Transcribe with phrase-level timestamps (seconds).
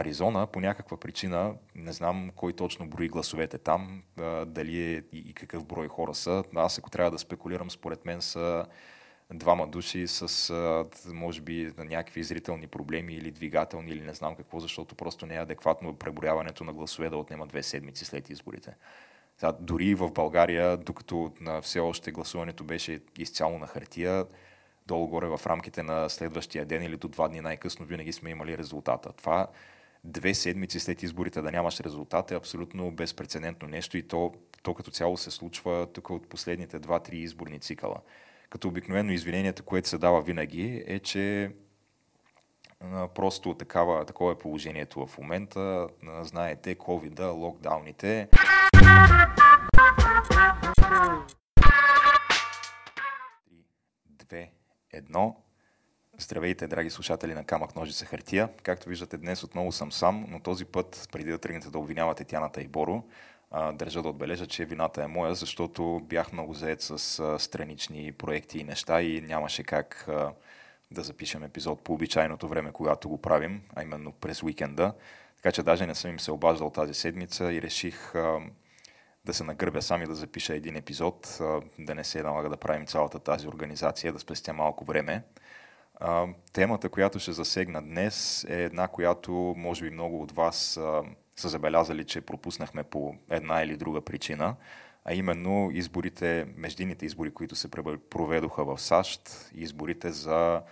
[0.00, 4.02] Аризона по някаква причина, не знам кой точно брои гласовете там,
[4.46, 6.44] дали е и какъв брой хора са.
[6.54, 8.66] Аз ако трябва да спекулирам, според мен са
[9.34, 10.52] двама души с,
[11.06, 15.40] може би, някакви зрителни проблеми или двигателни или не знам какво, защото просто не е
[15.40, 18.74] адекватно преброяването на гласове да отнема две седмици след изборите.
[19.60, 24.26] Дори в България, докато на все още гласуването беше изцяло на хартия,
[24.86, 29.12] долу-горе в рамките на следващия ден или до два дни най-късно винаги сме имали резултата.
[29.12, 29.46] Това
[30.04, 34.90] две седмици след изборите да нямаш резултат е абсолютно безпредседентно нещо и то, то като
[34.90, 38.00] цяло се случва тук от последните два-три изборни цикъла.
[38.50, 41.52] Като обикновено извинението, което се дава винаги е, че
[43.14, 45.88] просто такава, такова е положението в момента.
[46.20, 48.28] Знаете, covid локдауните.
[54.08, 54.50] Две,
[54.92, 55.36] едно.
[56.20, 58.48] Здравейте, драги слушатели на Камък Ножица Хартия.
[58.62, 62.60] Както виждате, днес отново съм сам, но този път, преди да тръгнете да обвинявате Тяната
[62.62, 63.02] и Боро,
[63.72, 68.64] държа да отбележа, че вината е моя, защото бях много заед с странични проекти и
[68.64, 70.08] неща и нямаше как
[70.90, 74.92] да запишем епизод по обичайното време, когато го правим, а именно през уикенда.
[75.36, 78.12] Така че даже не съм им се обаждал тази седмица и реших
[79.24, 81.38] да се нагърбя сами да запиша един епизод,
[81.78, 85.22] да не се налага да правим цялата тази организация, да спестя малко време.
[86.52, 90.56] Темата, която ще засегна днес е една, която може би много от вас
[91.36, 94.56] са забелязали, че пропуснахме по една или друга причина,
[95.04, 97.70] а именно изборите, междинните избори, които се
[98.10, 100.62] проведоха в САЩ, изборите за...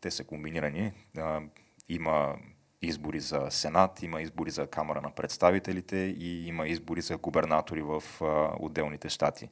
[0.00, 0.92] Те са комбинирани.
[1.88, 2.36] Има
[2.82, 8.02] избори за Сенат, има избори за Камера на представителите и има избори за губернатори в
[8.60, 9.48] отделните щати.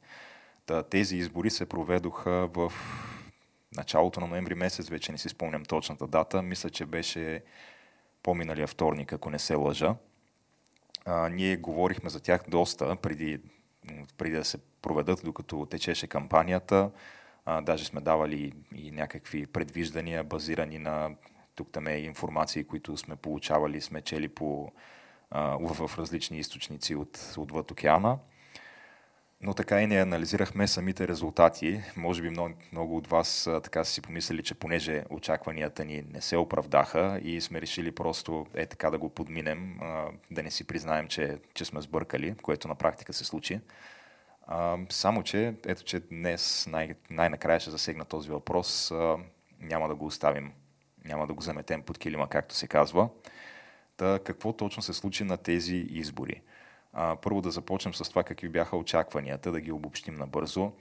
[0.89, 2.73] Тези избори се проведоха в
[3.75, 7.43] началото на ноември месец, вече не си спомням точната дата, мисля, че беше
[8.23, 9.95] по-миналия вторник, ако не се лъжа.
[11.05, 13.39] А, ние говорихме за тях доста преди,
[14.17, 16.91] преди да се проведат, докато течеше кампанията.
[17.45, 21.15] А, даже сме давали и някакви предвиждания, базирани на
[21.55, 24.71] тук там е информации, които сме получавали, сме чели по,
[25.29, 28.17] а, в, в различни източници от, отвъд океана
[29.43, 31.81] но така и не анализирахме самите резултати.
[31.95, 36.37] Може би много, много от вас така си помислили, че понеже очакванията ни не се
[36.37, 39.79] оправдаха и сме решили просто е така да го подминем,
[40.31, 43.59] да не си признаем, че, че сме сбъркали, което на практика се случи.
[44.89, 48.91] Само, че ето, че днес най- най-накрая ще засегна този въпрос.
[49.59, 50.51] Няма да го оставим,
[51.05, 53.09] няма да го заметем под килима, както се казва.
[53.97, 56.41] Та, какво точно се случи на тези избори?
[56.93, 60.71] А, първо да започнем с това какви бяха очакванията, да ги обобщим набързо.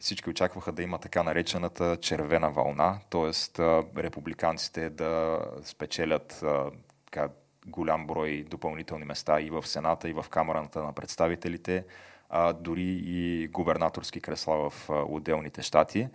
[0.00, 3.62] Всички очакваха да има така наречената червена вълна, т.е.
[4.02, 6.44] републиканците да спечелят
[7.04, 7.28] така,
[7.66, 11.84] голям брой допълнителни места и в Сената, и в Камерата на представителите,
[12.30, 16.08] а, дори и губернаторски кресла в отделните щати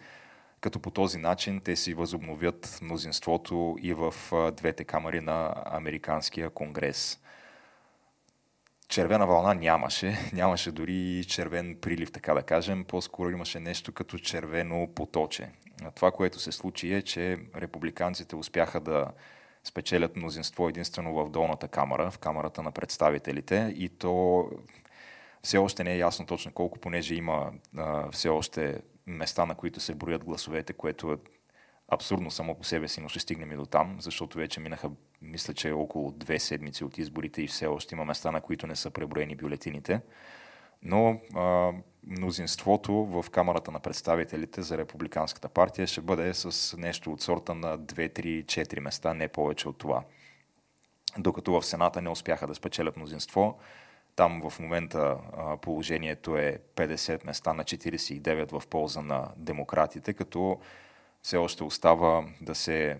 [0.64, 4.14] като по този начин те си възобновят мнозинството и в
[4.52, 7.20] двете камери на Американския конгрес
[8.94, 10.18] червена вълна нямаше.
[10.34, 12.86] Нямаше дори червен прилив, така да кажем.
[12.86, 15.50] По-скоро имаше нещо като червено поточе.
[15.96, 19.08] Това, което се случи е, че републиканците успяха да
[19.64, 24.46] спечелят мнозинство единствено в долната камера, в камерата на представителите и то
[25.44, 29.80] все още не е ясно точно колко, понеже има а, все още места, на които
[29.80, 31.18] се броят гласовете, което е
[31.88, 34.90] абсурдно само по себе си, но ще стигнем и до там, защото вече минаха,
[35.24, 38.76] мисля, че около две седмици от изборите и все още има места, на които не
[38.76, 40.02] са преброени бюлетините.
[40.82, 41.72] Но а,
[42.08, 47.80] мнозинството в Камерата на представителите за Републиканската партия ще бъде с нещо от сорта на
[47.80, 50.04] 2, 3, 4 места, не повече от това.
[51.18, 53.60] Докато в Сената не успяха да спечелят мнозинство,
[54.16, 55.18] там в момента
[55.62, 60.60] положението е 50 места на 49 в полза на демократите, като
[61.22, 62.98] все още остава да се.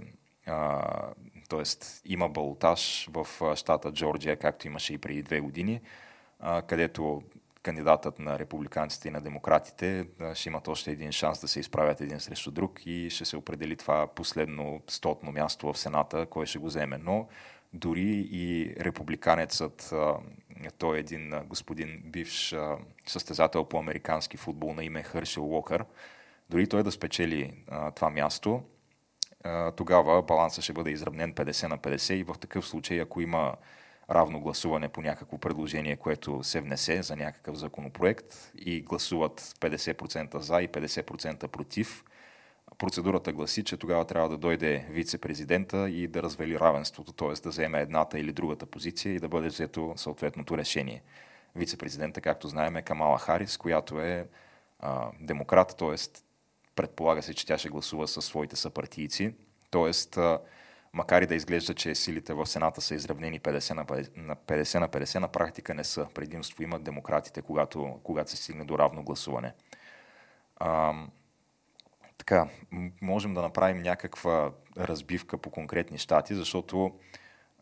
[1.58, 2.12] т.е.
[2.14, 5.82] има балотаж в щата Джорджия, както имаше и преди две години,
[6.68, 7.24] където
[7.64, 12.20] кандидатът на републиканците и на демократите ще имат още един шанс да се изправят един
[12.20, 16.68] срещу друг и ще се определи това последно стотно място в Сената, кой ще го
[16.68, 16.98] вземе.
[16.98, 17.28] Но
[17.74, 19.94] дори и републиканецът,
[20.78, 22.56] той е един господин бивш
[23.06, 25.86] състезател по американски футбол на име Хършел Уокър,
[26.50, 27.54] дори той да спечели
[27.96, 28.64] това място,
[29.76, 33.56] тогава баланса ще бъде изравнен 50 на 50 и в такъв случай, ако има
[34.10, 40.62] равно гласуване по някакво предложение, което се внесе за някакъв законопроект и гласуват 50% за
[40.62, 42.04] и 50% против,
[42.78, 47.42] Процедурата гласи, че тогава трябва да дойде вице-президента и да развели равенството, т.е.
[47.44, 51.02] да вземе едната или другата позиция и да бъде взето съответното решение.
[51.56, 54.28] Вице-президента, както знаем, е Камала Харис, която е
[54.80, 55.96] а, демократ, т.е.
[56.76, 59.34] предполага се, че тя ще гласува със своите съпартийци.
[59.72, 60.20] Т.е.
[60.94, 64.80] макар и да изглежда, че силите в Сената са изравнени 50 на 50 на 50,
[64.80, 66.08] на, 50, на практика не са.
[66.14, 69.54] Предимство имат демократите, когато, когато се стигне до равно гласуване.
[70.58, 70.94] А,
[72.18, 72.48] така,
[73.02, 77.00] можем да направим някаква разбивка по конкретни щати, защото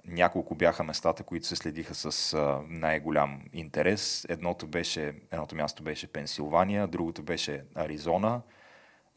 [0.06, 2.38] няколко бяха местата, които се следиха с
[2.68, 4.26] най-голям интерес.
[4.30, 8.42] Едното, беше, едното място беше Пенсилвания, другото беше Аризона,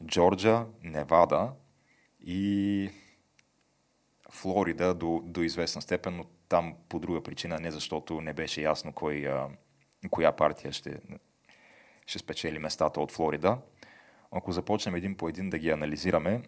[0.03, 1.51] Джорджа, Невада
[2.19, 2.89] и
[4.29, 8.93] Флорида до, до известна степен, но там по друга причина, не защото не беше ясно
[8.93, 9.49] кой, а,
[10.09, 10.99] коя партия ще,
[12.05, 13.57] ще спечели местата от Флорида.
[14.31, 16.41] Ако започнем един по един да ги анализираме,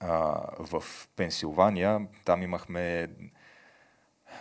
[0.00, 0.84] а, в
[1.16, 3.08] Пенсилвания там имахме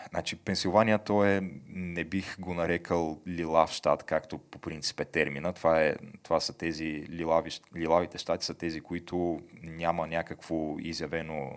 [0.09, 5.53] Значи, Пенсилвания, то е, не бих го нарекал лилав щат, както по принцип е термина.
[5.53, 11.51] Това, е, това са тези лилави, лилавите щати, са тези, които няма някакво изявено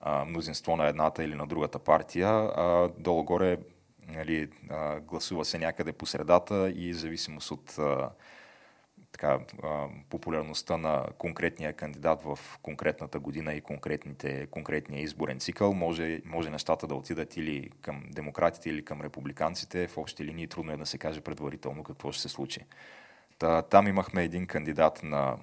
[0.00, 3.58] а, мнозинство на едната или на другата партия, а долу-горе
[4.08, 8.10] нали, а, гласува се някъде по средата и зависимост от а,
[9.14, 9.38] така,
[10.10, 16.86] популярността на конкретния кандидат в конкретната година и конкретните, конкретния изборен цикъл, може, може нещата
[16.86, 19.88] да отидат или към демократите, или към републиканците.
[19.88, 22.60] В общи линии трудно е да се каже предварително какво ще се случи.
[23.38, 25.36] Та, там имахме един кандидат на,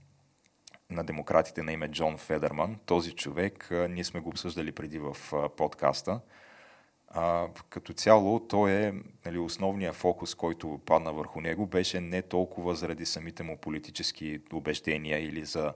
[0.90, 2.76] на демократите на име Джон Федерман.
[2.86, 5.16] Този човек, ние сме го обсъждали преди в
[5.56, 6.20] подкаста,
[7.14, 8.92] а, като цяло, той е
[9.24, 15.24] нали, основният фокус, който падна върху него, беше не толкова заради самите му политически убеждения
[15.24, 15.72] или за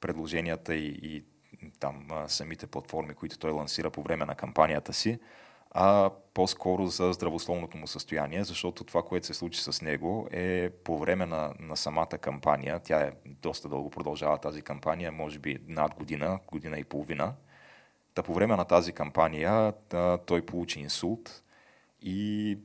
[0.00, 1.24] предложенията и, и
[1.80, 5.18] там а, самите платформи, които той лансира по време на кампанията си,
[5.70, 10.98] а по-скоро за здравословното му състояние, защото това, което се случи с него е по
[10.98, 15.94] време на, на самата кампания, тя е доста дълго продължава тази кампания, може би над
[15.94, 17.34] година, година и половина,
[18.20, 21.42] Та по време на тази кампания да, той получи инсулт
[22.02, 22.58] и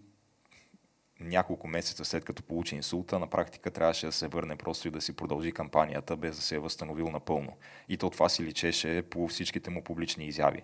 [1.19, 5.02] няколко месеца след като получи инсулта, на практика трябваше да се върне просто и да
[5.02, 7.57] си продължи кампанията, без да се е възстановил напълно.
[7.90, 10.62] И то това си личеше по всичките му публични изяви.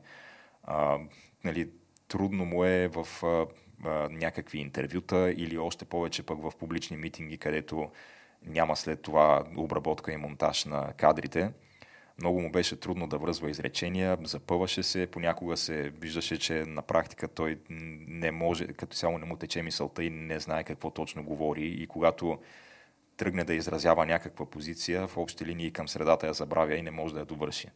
[0.63, 0.97] А,
[1.43, 1.69] нали,
[2.07, 3.45] трудно му е в а,
[3.89, 7.91] а, някакви интервюта или още повече пък в публични митинги, където
[8.45, 11.51] няма след това обработка и монтаж на кадрите
[12.17, 17.27] много му беше трудно да връзва изречения, запъваше се, понякога се виждаше, че на практика
[17.27, 21.67] той не може, като цяло не му тече мисълта и не знае какво точно говори
[21.67, 22.39] и когато
[23.17, 27.13] тръгне да изразява някаква позиция, в общи линии към средата я забравя и не може
[27.13, 27.67] да я довърши.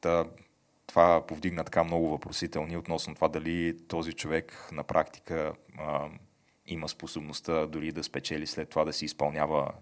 [0.00, 0.24] Та,
[0.86, 6.08] това повдигна така много въпросителни относно това дали този човек на практика а,
[6.66, 9.72] има способността дори да спечели след това да си изпълнява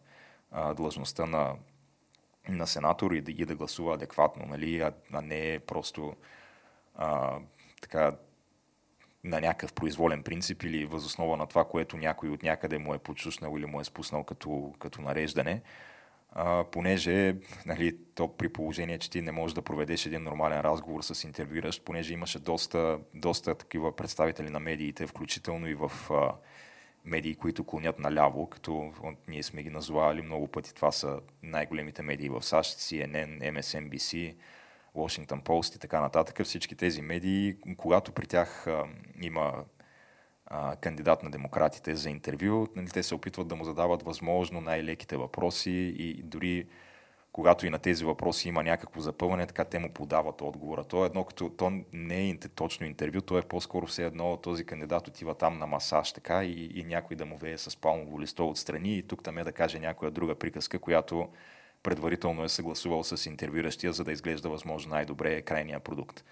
[0.50, 1.55] а, длъжността на
[2.49, 6.17] на сенатор и да, и да гласува адекватно, нали, а, а не просто
[6.95, 7.39] а,
[7.83, 8.17] така
[9.25, 13.57] на някакъв произволен принцип или възоснова на това, което някой от някъде му е подшушнал
[13.57, 15.63] или му е спуснал като, като нареждане,
[16.33, 21.03] а, понеже нали, то при положение, че ти не можеш да проведеш един нормален разговор
[21.03, 26.33] с интервюиращ, понеже имаше доста, доста такива представители на медиите, включително и в а,
[27.04, 28.92] медии, които клонят наляво, като
[29.28, 30.75] ние сме ги назовали много пъти.
[30.75, 34.35] Това са най-големите медии в САЩ, CNN, MSNBC,
[34.97, 36.45] Washington Post и така нататък.
[36.45, 38.85] Всички тези медии, когато при тях а,
[39.23, 39.64] има
[40.47, 45.16] а, кандидат на демократите за интервю, нали, те се опитват да му задават възможно най-леките
[45.16, 46.66] въпроси и дори
[47.33, 50.85] когато и на тези въпроси има някакво запъване, така те му подават отговора.
[50.85, 54.65] То е едно като, то не е точно интервю, то е по-скоро все едно този
[54.65, 58.49] кандидат отива там на масаж така и, и някой да му вее с палмово листо
[58.49, 61.29] отстрани и тук там е да каже някоя друга приказка, която
[61.83, 66.25] предварително е съгласувал с интервюиращия, за да изглежда възможно най-добре крайния продукт.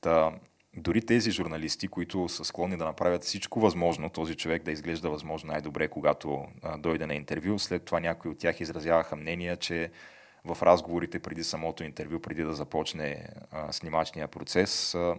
[0.00, 0.32] Та,
[0.76, 5.52] дори тези журналисти, които са склонни да направят всичко възможно, този човек да изглежда възможно
[5.52, 9.90] най-добре, когато а, дойде на интервю, след това някои от тях изразяваха мнение, че
[10.44, 15.16] в разговорите преди самото интервю, преди да започне а, снимачния процес, а,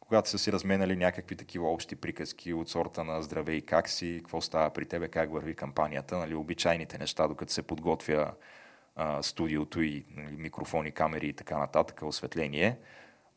[0.00, 4.16] когато са си разменали някакви такива общи приказки от сорта на здраве и как си,
[4.18, 8.32] какво става при тебе, как върви кампанията, нали, обичайните неща, докато се подготвя
[8.96, 12.78] а, студиото и нали, микрофони, камери и така нататък, осветление.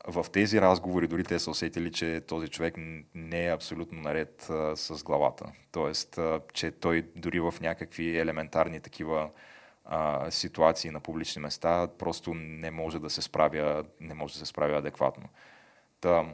[0.08, 2.76] В тези разговори дори те са усетили, че този човек
[3.16, 5.52] не е абсолютно наред а, с главата.
[5.72, 9.30] Тоест, а, че той дори в някакви елементарни такива
[9.93, 14.45] а, ситуации на публични места, просто не може да се справя, не може да се
[14.45, 15.29] справя адекватно.
[16.01, 16.25] Та,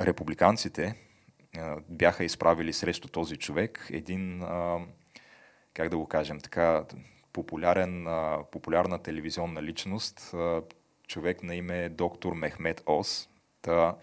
[0.00, 0.94] републиканците
[1.58, 4.78] а, бяха изправили срещу този човек един, а,
[5.74, 6.84] как да го кажем, така,
[7.32, 10.62] популярен, а, популярна телевизионна личност, а,
[11.06, 13.28] човек на име доктор Мехмет Ос.
[13.62, 13.96] Та,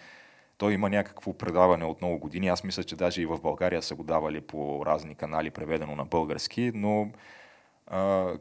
[0.58, 2.48] той има някакво предаване от много години.
[2.48, 6.06] Аз мисля, че даже и в България са го давали по разни канали, преведено на
[6.06, 7.12] български, но
[7.88, 8.34] а,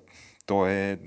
[0.46, 0.98] то е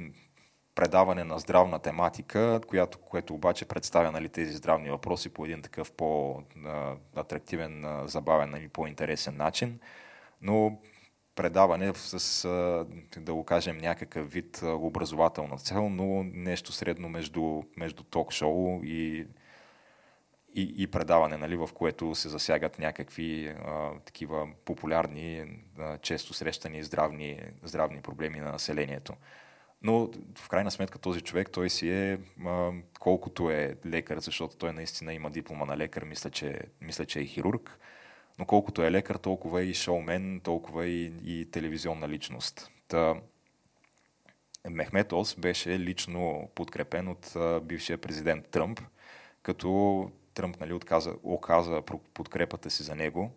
[0.75, 5.91] предаване на здравна тематика, която, което обаче представя нали, тези здравни въпроси по един такъв
[5.91, 9.79] по-атрактивен, забавен, нали, по-интересен начин.
[10.41, 10.79] Но
[11.35, 12.47] предаване с,
[13.17, 19.27] да го кажем, някакъв вид образователна цел, но нещо средно между, между ток-шоу и
[20.55, 25.45] и, и предаване, нали, в което се засягат някакви а, такива популярни,
[25.79, 29.13] а, често срещани здравни, здравни проблеми на населението.
[29.81, 34.73] Но в крайна сметка този човек, той си е а, колкото е лекар, защото той
[34.73, 37.79] наистина има диплома на лекар, мисля, че, мисля, че е хирург,
[38.39, 42.71] но колкото е лекар, толкова е и шоумен, толкова е и, и телевизионна личност.
[42.87, 43.15] Та,
[44.69, 48.81] Мехмет Ос беше лично подкрепен от а, бившия президент Тръмп,
[49.43, 51.81] като Тръмп нали, отказа, оказа
[52.13, 53.31] подкрепата си за него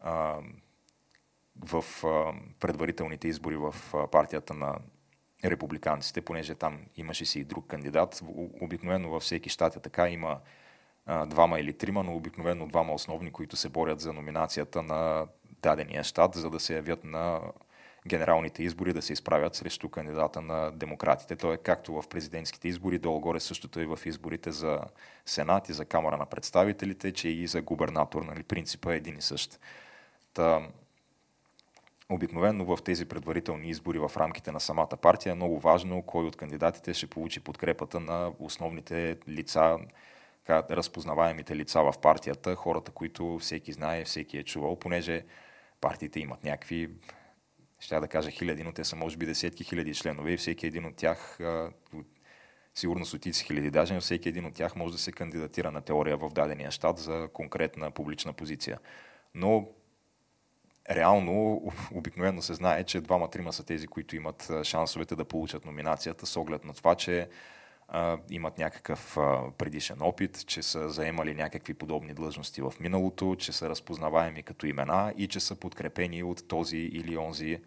[0.00, 0.38] а,
[1.64, 4.78] в а, предварителните избори в а, партията на
[5.44, 8.22] републиканците, понеже там имаше си и друг кандидат.
[8.60, 10.40] Обикновено във всеки щат е така, има
[11.06, 15.26] а, двама или трима, но обикновено двама основни, които се борят за номинацията на
[15.62, 17.40] дадения щат, за да се явят на
[18.06, 21.36] генералните избори да се изправят срещу кандидата на демократите.
[21.36, 24.80] То е както в президентските избори, долу-горе същото и в изборите за
[25.26, 28.22] Сенат и за Камера на представителите, че и за губернатор.
[28.22, 29.60] Нали, принципа е един и същ.
[30.34, 30.68] Та,
[32.10, 36.36] обикновено в тези предварителни избори в рамките на самата партия е много важно кой от
[36.36, 39.78] кандидатите ще получи подкрепата на основните лица,
[40.48, 45.24] разпознаваемите лица в партията, хората, които всеки знае, всеки е чувал, понеже
[45.80, 46.90] партиите имат някакви
[47.80, 50.86] ще да кажа хиляди, но те са може би десетки хиляди членове и всеки един
[50.86, 51.38] от тях,
[52.74, 56.16] сигурно стотици хиляди даже, но всеки един от тях може да се кандидатира на теория
[56.16, 58.78] в дадения щат за конкретна публична позиция.
[59.34, 59.68] Но
[60.90, 61.62] реално
[61.94, 66.64] обикновено се знае, че двама-трима са тези, които имат шансовете да получат номинацията с оглед
[66.64, 67.28] на това, че
[67.90, 73.52] а, имат някакъв а, предишен опит, че са заемали някакви подобни длъжности в миналото, че
[73.52, 77.60] са разпознаваеми като имена и че са подкрепени от този или онзи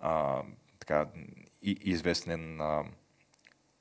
[0.00, 0.42] а,
[0.78, 1.06] така,
[1.62, 2.84] и, известен а,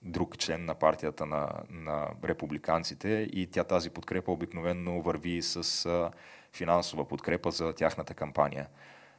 [0.01, 6.12] друг член на партията на, на републиканците и тя тази подкрепа обикновенно върви с а,
[6.53, 8.67] финансова подкрепа за тяхната кампания.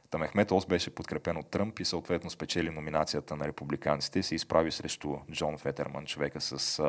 [0.09, 4.71] Тамехмет Ос беше подкрепен от Тръмп и съответно спечели номинацията на републиканците и се изправи
[4.71, 6.81] срещу Джон Фетерман, човека с,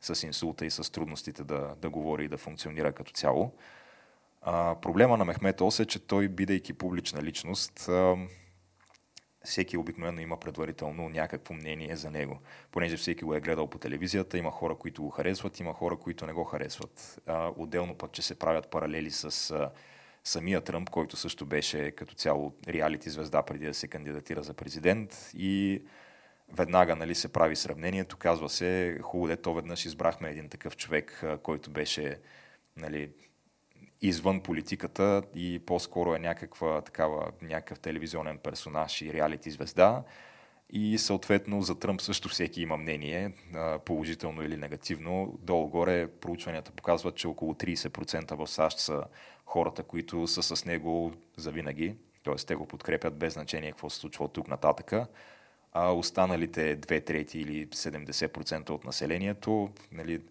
[0.00, 3.52] с инсулта и с трудностите да, да говори и да функционира като цяло.
[4.42, 8.16] А, проблема на Мехмет Ос е, че той, бидейки публична личност, а,
[9.44, 12.38] всеки обикновено има предварително някакво мнение за него.
[12.70, 16.26] Понеже всеки го е гледал по телевизията, има хора, които го харесват, има хора, които
[16.26, 17.20] не го харесват.
[17.26, 19.70] А, отделно пък, че се правят паралели с а,
[20.24, 25.30] самия Тръмп, който също беше като цяло реалити звезда преди да се кандидатира за президент
[25.34, 25.82] и
[26.52, 31.24] веднага нали, се прави сравнението, казва се, хубаво де, то веднъж избрахме един такъв човек,
[31.42, 32.18] който беше
[32.76, 33.10] нали,
[34.02, 40.02] извън политиката и по-скоро е някаква такава, някакъв телевизионен персонаж и реалити звезда.
[40.70, 43.32] И съответно за Тръмп също всеки има мнение,
[43.84, 45.38] положително или негативно.
[45.42, 49.04] Долу-горе проучванията показват, че около 30% в САЩ са
[49.46, 51.94] хората, които са с него завинаги,
[52.24, 52.34] т.е.
[52.34, 55.06] те го подкрепят без значение какво се случва от тук нататъка,
[55.72, 60.22] а останалите 2 трети или 70% от населението, нали,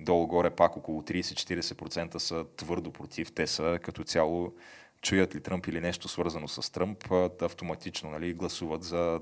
[0.00, 3.32] долу-горе пак около 30-40% са твърдо против.
[3.32, 4.54] Те са като цяло
[5.02, 7.04] чуят ли Тръмп или нещо свързано с Тръмп,
[7.42, 9.20] автоматично нали, гласуват за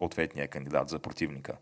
[0.00, 1.56] ответния кандидат, за противника.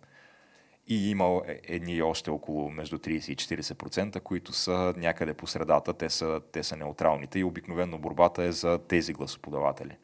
[0.86, 6.10] И има едни още около между 30 и 40%, които са някъде по средата, те
[6.10, 9.96] са, те са неутралните и обикновено борбата е за тези гласоподаватели.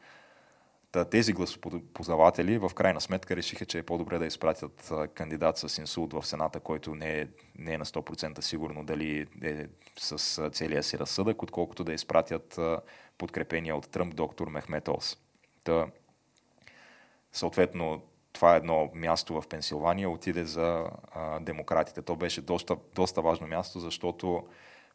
[0.91, 6.13] Та, тези гласоподаватели в крайна сметка решиха, че е по-добре да изпратят кандидат с инсулт
[6.13, 9.67] в Сената, който не е, не е на 100% сигурно дали е
[9.99, 12.59] с целия си разсъдък, отколкото да изпратят
[13.17, 15.17] подкрепения от Тръмп доктор Мехмет Ос.
[15.63, 15.87] Та,
[17.31, 22.01] съответно, това е едно място в Пенсилвания, отиде за а, демократите.
[22.01, 24.47] То беше доста, доста важно място, защото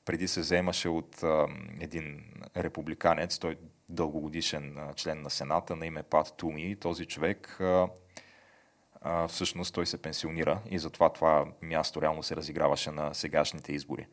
[0.04, 1.46] преди се вземаше от а,
[1.80, 2.24] един
[2.56, 3.56] републиканец, той
[3.88, 6.76] дългогодишен член на Сената на име Пат Туми.
[6.76, 7.88] Този човек а,
[9.00, 14.06] а, всъщност той се пенсионира и затова това място реално се разиграваше на сегашните избори.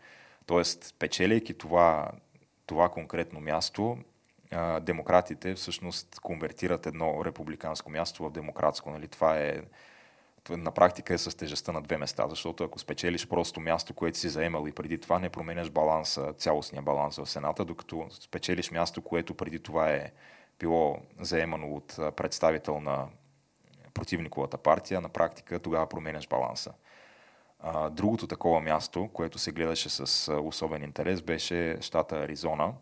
[0.45, 2.11] Тоест, печелейки това,
[2.65, 3.97] това конкретно място,
[4.81, 8.91] демократите всъщност конвертират едно републиканско място в демократско.
[8.91, 9.07] Нали?
[9.07, 9.61] Това е
[10.49, 14.29] на практика е с тежестта на две места, защото ако спечелиш просто място, което си
[14.29, 19.33] заемал и преди това не променяш баланса, цялостния баланс в Сената, докато спечелиш място, което
[19.33, 20.11] преди това е
[20.59, 23.07] било заемано от представител на
[23.93, 26.73] противниковата партия, на практика тогава променяш баланса.
[27.91, 32.73] Другото такова място, което се гледаше с особен интерес, беше щата Аризона.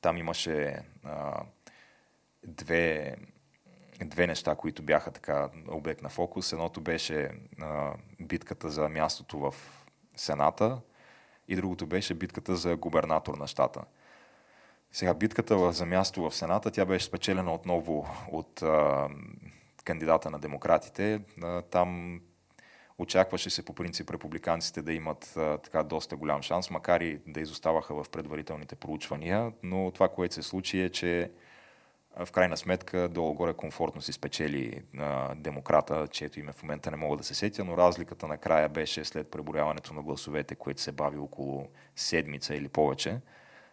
[0.00, 1.42] Там имаше а,
[2.46, 3.16] две
[4.04, 6.52] две неща, които бяха така обект на фокус.
[6.52, 9.54] Едното беше а, битката за мястото в
[10.16, 10.80] Сената
[11.48, 13.84] и другото беше битката за губернатор на щата.
[14.92, 19.08] Сега битката за място в Сената, тя беше спечелена отново от а,
[19.84, 21.20] кандидата на демократите.
[21.42, 22.20] А, там
[22.98, 27.40] очакваше се по принцип републиканците да имат а, така доста голям шанс, макар и да
[27.40, 31.30] изоставаха в предварителните проучвания, но това, което се случи е, че
[32.24, 37.16] в крайна сметка долу-горе комфортно си спечели а, демократа, чието име в момента не мога
[37.16, 41.68] да се сетя, но разликата накрая беше след преборяването на гласовете, което се бави около
[41.96, 43.20] седмица или повече.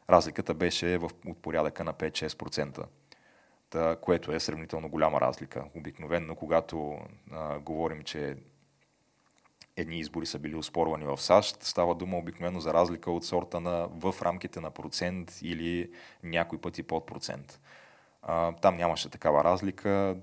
[0.10, 2.86] Разликата беше в, от порядъка на 5-6%,
[3.70, 5.64] та, което е сравнително голяма разлика.
[5.76, 6.98] Обикновенно, когато
[7.32, 8.36] а, говорим, че
[9.78, 13.88] едни избори са били успорвани в САЩ, става дума обикновено за разлика от сорта на
[13.88, 15.92] в рамките на процент или
[16.24, 17.60] някой пъти под процент.
[18.62, 20.18] Там нямаше такава разлика.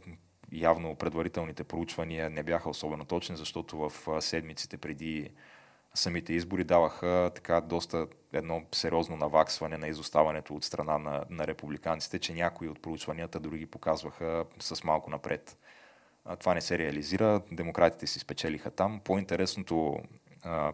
[0.52, 5.30] Явно предварителните проучвания не бяха особено точни, защото в седмиците преди
[5.94, 12.18] самите избори даваха така доста едно сериозно наваксване на изоставането от страна на, на републиканците,
[12.18, 15.56] че някои от проучванията дори ги показваха с малко напред.
[16.38, 19.00] Това не се реализира, демократите си спечелиха там.
[19.04, 19.98] По-интересното,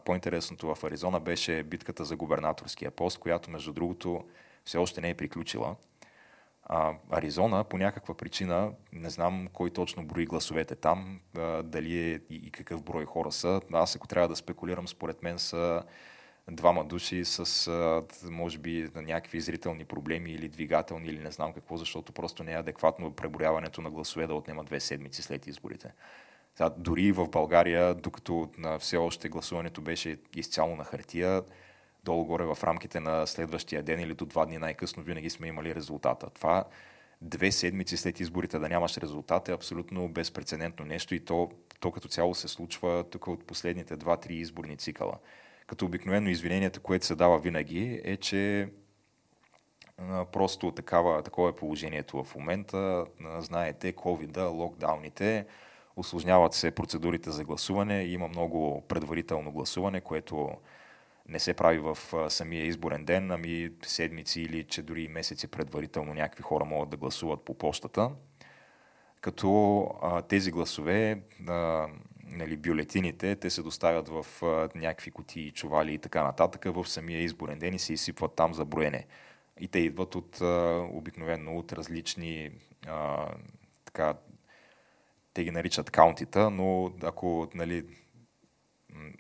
[0.05, 4.25] по-интересното в Аризона беше битката за губернаторския пост, която между другото
[4.65, 5.77] все още не е приключила.
[6.63, 12.21] А, Аризона по някаква причина, не знам кой точно брои гласовете там, а, дали е
[12.31, 13.61] и, и какъв брой хора са.
[13.73, 15.83] Аз ако трябва да спекулирам, според мен са
[16.51, 21.77] двама души с, а, може би, някакви зрителни проблеми или двигателни или не знам какво,
[21.77, 25.93] защото просто не е адекватно преброяването на гласове да отнема две седмици след изборите.
[26.55, 31.43] Сега, дори в България, докато на все още гласуването беше изцяло на хартия,
[32.05, 36.31] долу-горе в рамките на следващия ден или до два дни най-късно винаги сме имали резултата.
[36.31, 36.65] Това
[37.23, 42.09] две седмици след изборите да нямаш резултат е абсолютно безпредседентно нещо и то, то като
[42.09, 45.19] цяло се случва тук от последните два-три изборни цикъла.
[45.69, 48.69] Като обикновено извинението, което се дава винаги е, че
[50.33, 53.07] просто такава, такова е положението в момента.
[53.39, 55.47] Знаете, covid локдауните,
[55.97, 60.51] осложняват се процедурите за гласуване, има много предварително гласуване, което
[61.29, 66.43] не се прави в самия изборен ден, ами седмици или че дори месеци предварително някакви
[66.43, 68.11] хора могат да гласуват по почтата.
[69.21, 71.89] Като а, тези гласове, а,
[72.31, 77.23] нали, бюлетините, те се доставят в а, някакви кутии, чували и така нататък в самия
[77.23, 79.07] изборен ден и се изсипват там за броене.
[79.61, 82.51] И те идват от а, обикновено от различни
[82.87, 83.29] а,
[83.85, 84.15] така,
[85.35, 87.85] те ги наричат каунтита, но ако нали,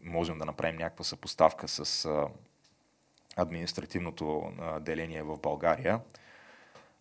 [0.02, 2.26] можем да направим някаква съпоставка с а,
[3.36, 6.00] административното а, деление в България.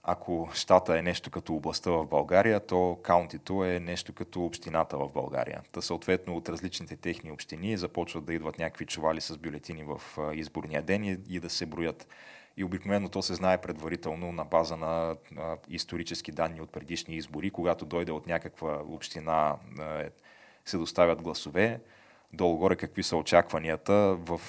[0.09, 5.09] Ако щата е нещо като областта в България, то каунтито е нещо като общината в
[5.13, 5.61] България.
[5.71, 10.01] Та съответно от различните техни общини започват да идват някакви чували с бюлетини в
[10.33, 12.07] изборния ден и, и да се броят.
[12.57, 17.51] И обикновено то се знае предварително на база на а, исторически данни от предишни избори,
[17.51, 20.03] когато дойде от някаква община, а,
[20.65, 21.79] се доставят гласове
[22.33, 24.41] долу-горе какви са очакванията, в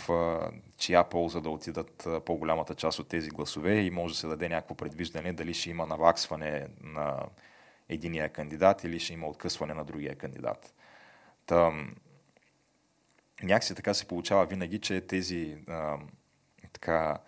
[0.76, 4.74] чия полза да отидат по-голямата част от тези гласове и може да се даде някакво
[4.74, 7.22] предвиждане дали ще има наваксване на
[7.88, 10.74] единия кандидат или ще има откъсване на другия кандидат.
[11.46, 11.72] Та,
[13.42, 15.98] някакси така се получава винаги, че тези а,
[16.72, 17.18] така,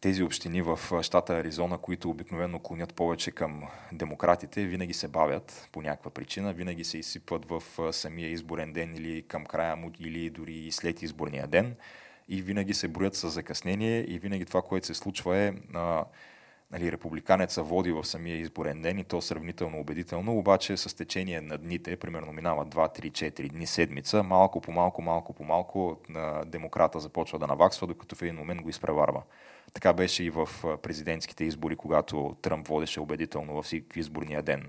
[0.00, 5.82] тези общини в щата Аризона, които обикновено клонят повече към демократите, винаги се бавят по
[5.82, 10.72] някаква причина, винаги се изсипват в самия изборен ден или към края му, или дори
[10.72, 11.76] след изборния ден.
[12.28, 16.04] И винаги се броят с закъснение и винаги това, което се случва е а,
[16.70, 21.58] нали, републиканеца води в самия изборен ден и то сравнително убедително, обаче с течение на
[21.58, 26.44] дните, примерно минава 2, 3, 4 дни, седмица, малко по малко, малко по малко на
[26.46, 29.22] демократа започва да наваксва, докато в един момент го изпреварва.
[29.72, 30.48] Така беше и в
[30.82, 34.66] президентските избори, когато Тръмп водеше убедително във всеки изборния ден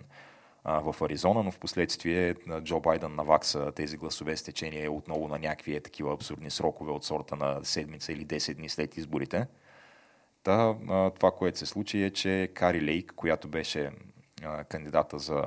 [0.66, 5.76] в Аризона, но в последствие Джо Байден навакса тези гласове с течение отново на някакви
[5.76, 9.48] е, такива абсурдни срокове от сорта на седмица или 10 дни след изборите.
[10.44, 10.76] Та,
[11.16, 13.92] това, което се случи е, че Кари Лейк, която беше
[14.70, 15.44] кандидата за,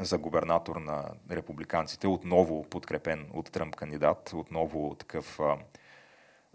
[0.00, 5.40] за губернатор на републиканците, отново подкрепен от Тръмп кандидат, отново такъв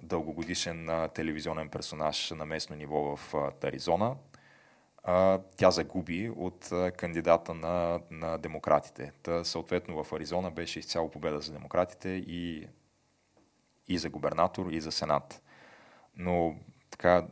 [0.01, 4.15] дългогодишен телевизионен персонаж на местно ниво в Аризона,
[5.57, 9.11] тя загуби от кандидата на, на демократите.
[9.23, 12.67] Та, съответно в Аризона беше изцяло победа за демократите и,
[13.87, 15.41] и за губернатор, и за сенат.
[16.15, 16.55] Но
[17.03, 17.27] така,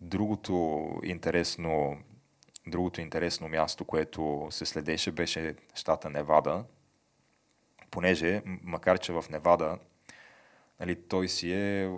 [0.00, 1.98] другото интересно,
[2.66, 6.64] другото интересно място, което се следеше, беше щата Невада,
[7.90, 9.78] понеже, макар че в Невада
[10.80, 11.90] нали, той си е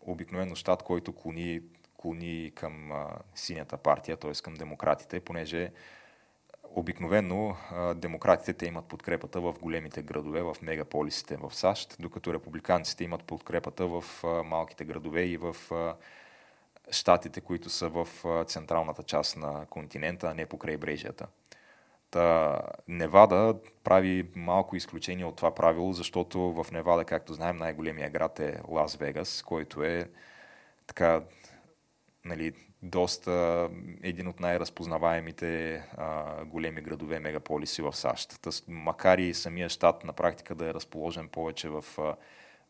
[0.00, 1.60] обикновено щат, който клони,
[1.96, 4.32] клони към а, синята партия, т.е.
[4.32, 5.72] към демократите, понеже
[6.64, 13.04] обикновено а, демократите те имат подкрепата в големите градове, в мегаполисите в САЩ, докато републиканците
[13.04, 15.94] имат подкрепата в а, малките градове и в а,
[16.90, 18.08] щатите, които са в
[18.46, 21.26] централната част на континента, а не по крайбрежията.
[22.10, 28.40] Та, Невада прави малко изключение от това правило, защото в Невада, както знаем, най-големия град
[28.40, 30.10] е Лас Вегас, който е
[30.86, 31.22] така,
[32.24, 33.68] нали, доста
[34.02, 38.40] един от най-разпознаваемите а, големи градове, мегаполиси в САЩ.
[38.42, 42.16] Та, макар и самия щат на практика да е разположен повече в а,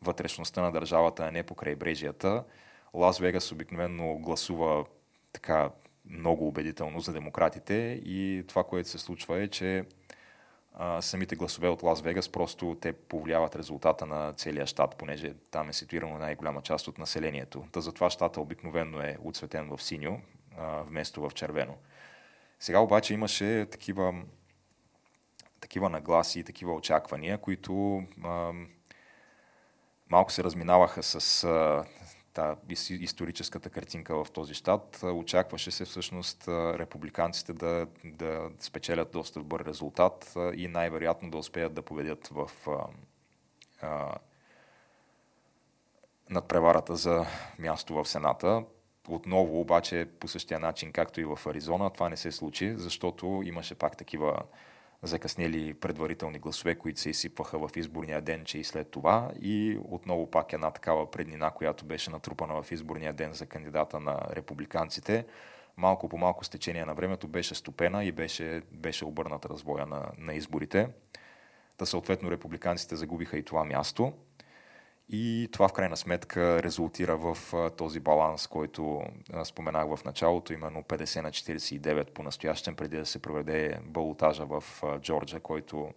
[0.01, 2.43] вътрешността на държавата, а не по крайбрежията,
[2.97, 4.85] Лас Вегас обикновено гласува
[5.33, 5.69] така
[6.05, 9.85] много убедително за демократите и това, което се случва е, че
[11.01, 15.73] самите гласове от Лас Вегас просто те повлияват резултата на целия щат, понеже там е
[15.73, 17.65] ситуирано най-голяма част от населението.
[17.71, 20.21] Та затова щата обикновено е отсветен в синьо,
[20.59, 21.77] вместо в червено.
[22.59, 24.13] Сега обаче имаше такива,
[25.59, 28.51] такива нагласи такива очаквания, които а,
[30.09, 31.85] малко се разминаваха с а,
[32.37, 32.55] та,
[32.89, 35.03] историческата картинка в този щат.
[35.03, 41.81] Очакваше се всъщност републиканците да, да спечелят доста добър резултат и най-вероятно да успеят да
[41.81, 42.51] победят в
[43.81, 44.15] а,
[46.29, 47.25] надпреварата за
[47.59, 48.63] място в Сената.
[49.07, 53.75] Отново обаче по същия начин, както и в Аризона, това не се случи, защото имаше
[53.75, 54.43] пак такива
[55.03, 59.31] закъснели предварителни гласове, които се изсипваха в изборния ден, че и след това.
[59.41, 64.19] И отново пак една такава преднина, която беше натрупана в изборния ден за кандидата на
[64.31, 65.25] републиканците,
[65.77, 70.05] малко по малко с течение на времето беше стопена и беше, беше обърната развоя на,
[70.17, 70.89] на изборите.
[71.77, 74.13] Та съответно републиканците загубиха и това място.
[75.09, 77.37] И това в крайна сметка резултира в
[77.77, 79.01] този баланс, който
[79.43, 84.63] споменах в началото, именно 50 на 49 по настоящен, преди да се проведе балотажа в
[84.99, 85.93] Джорджа, който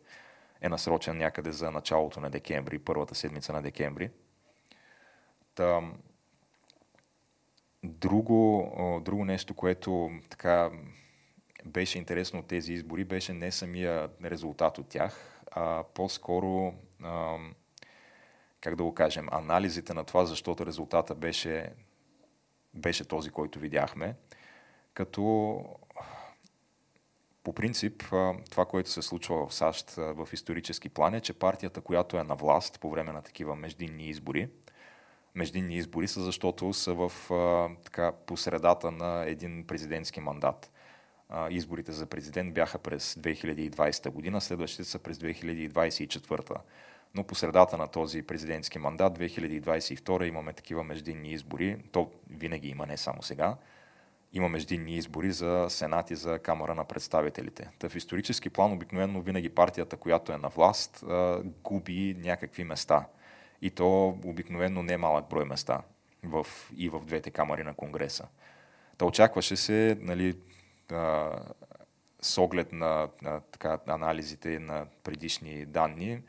[0.61, 4.11] е насрочен някъде за началото на декември, първата седмица на декември.
[5.55, 5.83] Та,
[7.85, 10.71] друго, друго нещо, което така
[11.65, 16.75] беше интересно от тези избори, беше не самия резултат от тях, а по-скоро
[18.61, 21.73] как да го кажем, анализите на това, защото резултата беше,
[22.75, 24.15] беше този, който видяхме.
[24.95, 25.65] Като
[27.43, 28.03] по принцип,
[28.51, 32.35] това, което се случва в САЩ в исторически план е, че партията, която е на
[32.35, 34.49] власт по време на такива междинни избори,
[35.35, 37.13] междинни избори са защото са в
[37.85, 40.71] така, посредата на един президентски мандат.
[41.51, 46.57] Изборите за президент бяха през 2020 година, следващите са през 2024
[47.15, 51.83] но по средата на този президентски мандат, 2022 имаме такива междинни избори.
[51.93, 53.57] То винаги има, не само сега.
[54.33, 57.71] Има междинни избори за Сенат и за Камера на представителите.
[57.79, 61.05] Та в исторически план обикновено винаги партията, която е на власт,
[61.63, 63.07] губи някакви места.
[63.63, 65.83] И то обикновено не малък брой места
[66.25, 66.47] в,
[66.77, 68.29] и в двете камери на Конгреса.
[68.99, 70.37] Та очакваше се, нали,
[72.23, 76.23] с оглед на, на така, анализите на предишни данни,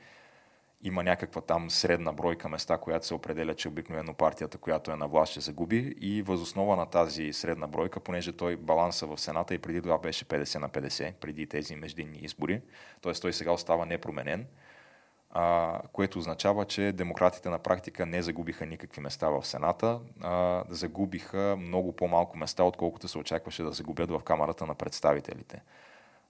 [0.84, 5.08] има някаква там средна бройка места, която се определя, че обикновено партията, която е на
[5.08, 9.58] власт, ще загуби и възоснова на тази средна бройка, понеже той баланса в Сената и
[9.58, 12.62] преди това беше 50 на 50, преди тези междинни избори,
[13.02, 13.13] т.е.
[13.13, 14.48] той сега остава непроменен,
[15.30, 21.56] а, което означава, че демократите на практика не загубиха никакви места в Сената, а загубиха
[21.60, 25.62] много по-малко места, отколкото се очакваше да загубят в Камерата на представителите.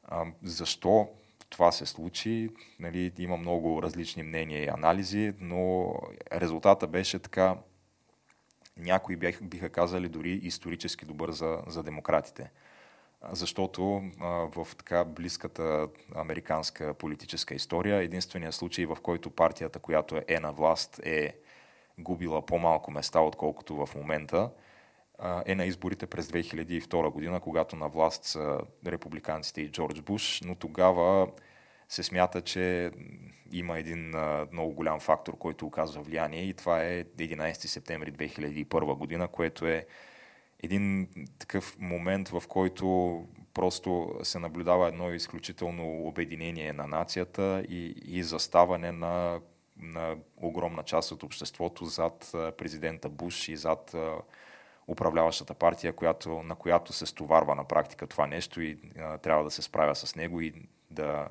[0.08, 1.10] А, защо
[1.52, 2.50] това се случи?
[2.80, 5.94] Нали, има много различни мнения и анализи, но
[6.34, 7.58] резултата беше така,
[8.78, 12.52] някои биха казали дори исторически добър за, за демократите
[13.30, 20.40] защото а, в така близката американска политическа история единственият случай, в който партията, която е
[20.40, 21.36] на власт, е
[22.00, 24.50] губила по-малко места, отколкото в момента,
[25.46, 30.56] е на изборите през 2002 година, когато на власт са републиканците и Джордж Буш, но
[30.56, 31.28] тогава
[31.90, 32.92] се смята, че
[33.52, 34.14] има един
[34.52, 39.86] много голям фактор, който оказва влияние и това е 11 септември 2001 година, което е
[40.64, 41.08] един
[41.40, 48.92] такъв момент, в който просто се наблюдава едно изключително обединение на нацията и, и заставане
[48.92, 49.40] на,
[49.78, 53.96] на огромна част от обществото зад президента Буш и зад
[54.88, 59.52] управляващата партия, която, на която се стоварва на практика това нещо и а, трябва да
[59.52, 60.54] се справя с него и
[60.92, 61.28] да,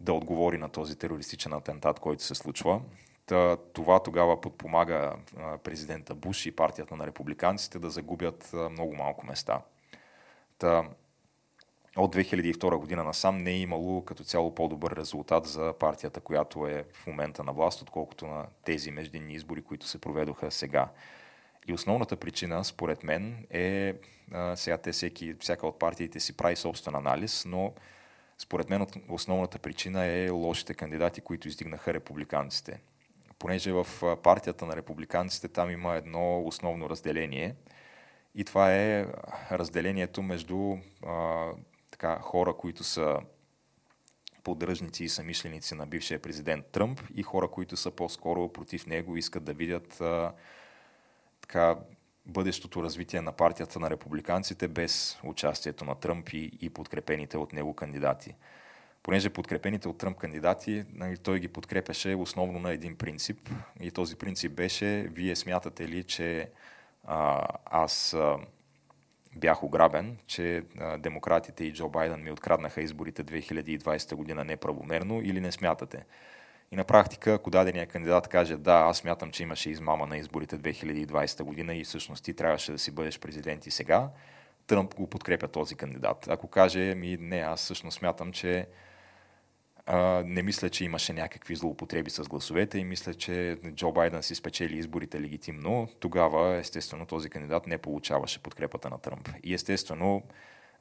[0.00, 2.80] да отговори на този терористичен атентат, който се случва.
[3.26, 5.16] Та, това тогава подпомага
[5.64, 9.60] президента Буш и партията на републиканците да загубят много малко места.
[10.58, 10.84] Та,
[11.96, 16.84] от 2002 година насам не е имало като цяло по-добър резултат за партията, която е
[16.92, 20.88] в момента на власт, отколкото на тези междинни избори, които се проведоха сега.
[21.66, 23.94] И основната причина, според мен, е,
[24.54, 27.74] сега те всеки, всяка от партиите си прави собствен анализ, но
[28.38, 32.80] според мен основната причина е лошите кандидати, които издигнаха републиканците.
[33.38, 33.86] Понеже в
[34.22, 37.54] партията на републиканците там има едно основно разделение.
[38.34, 39.06] И това е
[39.50, 41.46] разделението между а,
[41.90, 43.18] така, хора, които са
[44.44, 49.44] поддръжници и самишленици на бившия президент Тръмп и хора, които са по-скоро против него, искат
[49.44, 50.32] да видят а,
[51.42, 51.76] така,
[52.26, 57.74] бъдещото развитие на партията на републиканците без участието на Тръмп и, и подкрепените от него
[57.74, 58.34] кандидати
[59.02, 63.48] понеже подкрепените от Тръмп кандидати, нали, той ги подкрепяше основно на един принцип.
[63.80, 66.50] И този принцип беше, вие смятате ли, че
[67.04, 68.36] а, аз а,
[69.36, 75.40] бях ограбен, че а, демократите и Джо Байден ми откраднаха изборите 2020 година неправомерно или
[75.40, 76.04] не смятате?
[76.72, 80.58] И на практика, ако дадения кандидат каже, да, аз смятам, че имаше измама на изборите
[80.58, 84.10] 2020 година и всъщност ти трябваше да си бъдеш президент и сега,
[84.66, 86.28] Тръмп го подкрепя този кандидат.
[86.28, 88.66] Ако каже, ми не, аз всъщност смятам, че
[89.86, 94.34] а, не мисля, че имаше някакви злоупотреби с гласовете и мисля, че Джо Байден си
[94.34, 95.88] спечели изборите легитимно.
[96.00, 99.28] Тогава, естествено, този кандидат не получаваше подкрепата на Тръмп.
[99.42, 100.22] И естествено,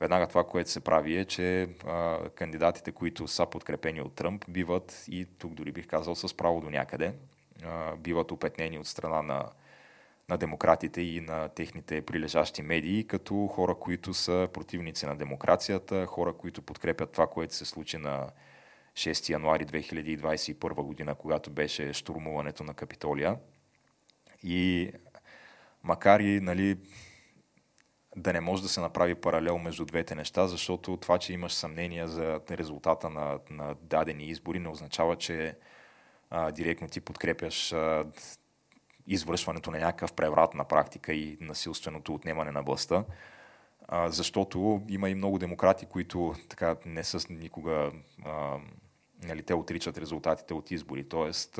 [0.02, 5.06] веднага това, което се прави е, че а, кандидатите, които са подкрепени от Тръмп, биват,
[5.08, 7.14] и тук дори бих казал с право до някъде,
[7.64, 9.50] а, биват опетнени от страна на,
[10.30, 16.34] на демократите и на техните прилежащи медии, като хора, които са противници на демокрацията, хора,
[16.34, 18.30] които подкрепят това, което се случи на
[18.94, 23.38] 6 януари 2021 година, когато беше штурмуването на Капитолия.
[24.44, 24.92] И
[25.84, 26.78] макар и нали,
[28.16, 32.08] да не може да се направи паралел между двете неща, защото това, че имаш съмнение
[32.08, 35.56] за резултата на, на дадени избори, не означава, че
[36.30, 38.06] а, директно ти подкрепяш а,
[39.08, 43.06] извършването на някакъв преврат на практика и насилственото отнемане на властта.
[43.88, 47.92] А, защото има и много демократи, които така не са никога
[48.26, 48.58] а,
[49.24, 51.10] нали, те отричат резултатите от избори.
[51.10, 51.60] Тоест,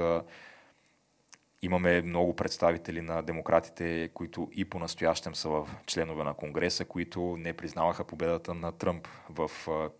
[1.62, 7.54] имаме много представители на демократите, които и по-настоящем са в членове на Конгреса, които не
[7.54, 9.52] признаваха победата на Тръмп в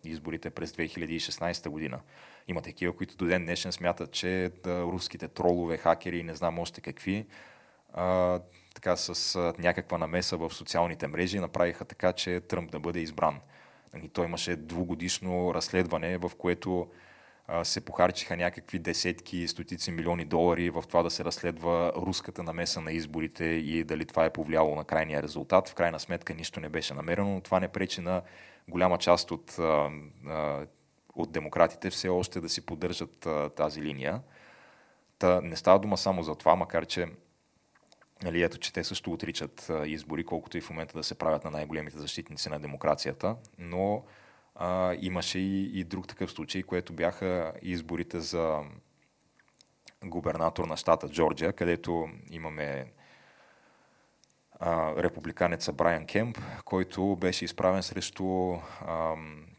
[0.04, 2.00] изборите през 2016 година.
[2.48, 6.60] Има такива, които до ден днешен смятат, че да, руските тролове, хакери и не знам
[6.60, 7.26] още какви,
[7.94, 8.40] а,
[8.76, 13.36] така с някаква намеса в социалните мрежи направиха така, че Тръмп да бъде избран.
[13.36, 16.88] И нали, той имаше двугодишно разследване, в което
[17.64, 22.92] се похарчиха някакви десетки, стотици милиони долари в това да се разследва руската намеса на
[22.92, 25.70] изборите и дали това е повлияло на крайния резултат.
[25.70, 28.22] В крайна сметка нищо не беше намерено, но това не пречи на
[28.68, 29.58] голяма част от,
[31.16, 34.22] от демократите все още да си поддържат тази линия.
[35.20, 37.08] Та не става дума само за това, макар че
[38.24, 41.52] Нали, ето, че те също отричат избори, колкото и в момента да се правят на
[41.52, 44.04] най-големите защитници на демокрацията, но
[44.56, 48.60] а, имаше и, и друг такъв случай, което бяха изборите за
[50.06, 52.92] губернатор на щата Джорджия, където имаме
[54.60, 59.16] а, републиканеца Брайан Кемп, който беше изправен срещу а,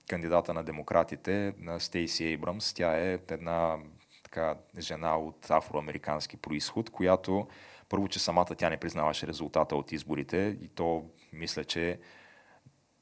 [0.09, 2.75] кандидата на демократите, на Стейси Ейбрамс.
[2.75, 3.79] Тя е една
[4.25, 7.49] така жена от афроамерикански происход, която
[7.89, 12.01] първо, че самата тя не признаваше резултата от изборите и то мисля, че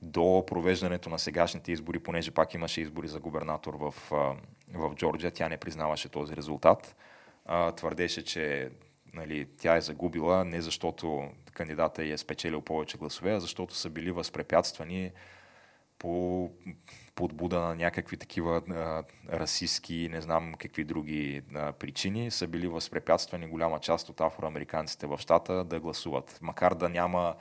[0.02, 3.94] до провеждането на сегашните избори, понеже пак имаше избори за губернатор в,
[4.74, 6.96] в Джорджия, тя не признаваше този резултат.
[7.76, 8.70] Твърдеше, че
[9.14, 14.10] нали, тя е загубила не защото кандидата е спечелил повече гласове, а защото са били
[14.10, 15.10] възпрепятствани
[15.98, 16.50] по
[17.14, 19.04] подбуда на някакви такива а,
[19.38, 25.18] расистски, не знам какви други а, причини, са били възпрепятствани голяма част от афроамериканците в
[25.18, 26.38] щата да гласуват.
[26.42, 27.34] Макар да няма,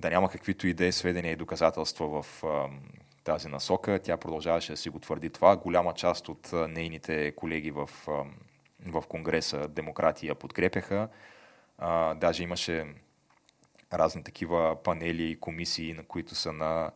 [0.00, 2.42] да няма каквито идеи, сведения и доказателства в
[3.24, 5.56] тази насока, тя продължаваше да си го твърди това.
[5.56, 7.90] Голяма част от нейните колеги в,
[8.86, 11.08] в Конгреса, демократи, я подкрепяха.
[12.16, 12.86] Даже имаше
[13.92, 16.90] разни такива панели и комисии, на които са на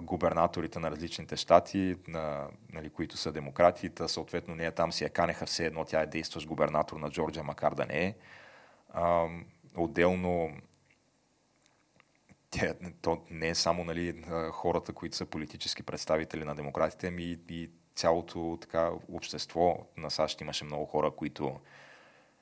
[0.00, 5.10] губернаторите на различните щати, на, нали, които са демократи, та съответно нея там си я
[5.10, 8.14] канеха все едно, тя е действащ губернатор на Джорджия, макар да не е.
[8.92, 9.28] А,
[9.76, 10.52] отделно
[12.52, 17.70] тя, то не е само нали, хората, които са политически представители на демократите, ми и
[17.94, 21.60] цялото така, общество на САЩ имаше много хора, които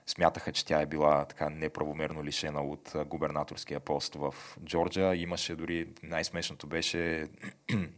[0.06, 5.14] смятаха, че тя е била така неправомерно лишена от губернаторския пост в Джорджа.
[5.14, 7.28] Имаше дори, най-смешното беше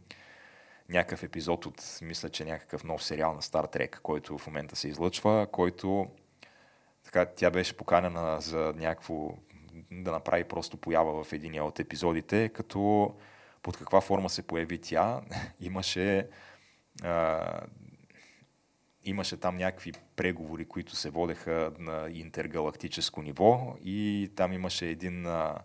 [0.89, 4.87] някакъв епизод от, мисля, че някакъв нов сериал на Стар Трек, който в момента се
[4.87, 6.07] излъчва, който
[7.03, 9.29] така, тя беше поканена за някакво
[9.91, 13.13] да направи просто поява в един от епизодите, като
[13.63, 15.21] под каква форма се появи тя,
[15.59, 16.27] имаше
[17.03, 17.61] а,
[19.05, 25.57] имаше там някакви преговори, които се водеха на интергалактическо ниво и там имаше един а,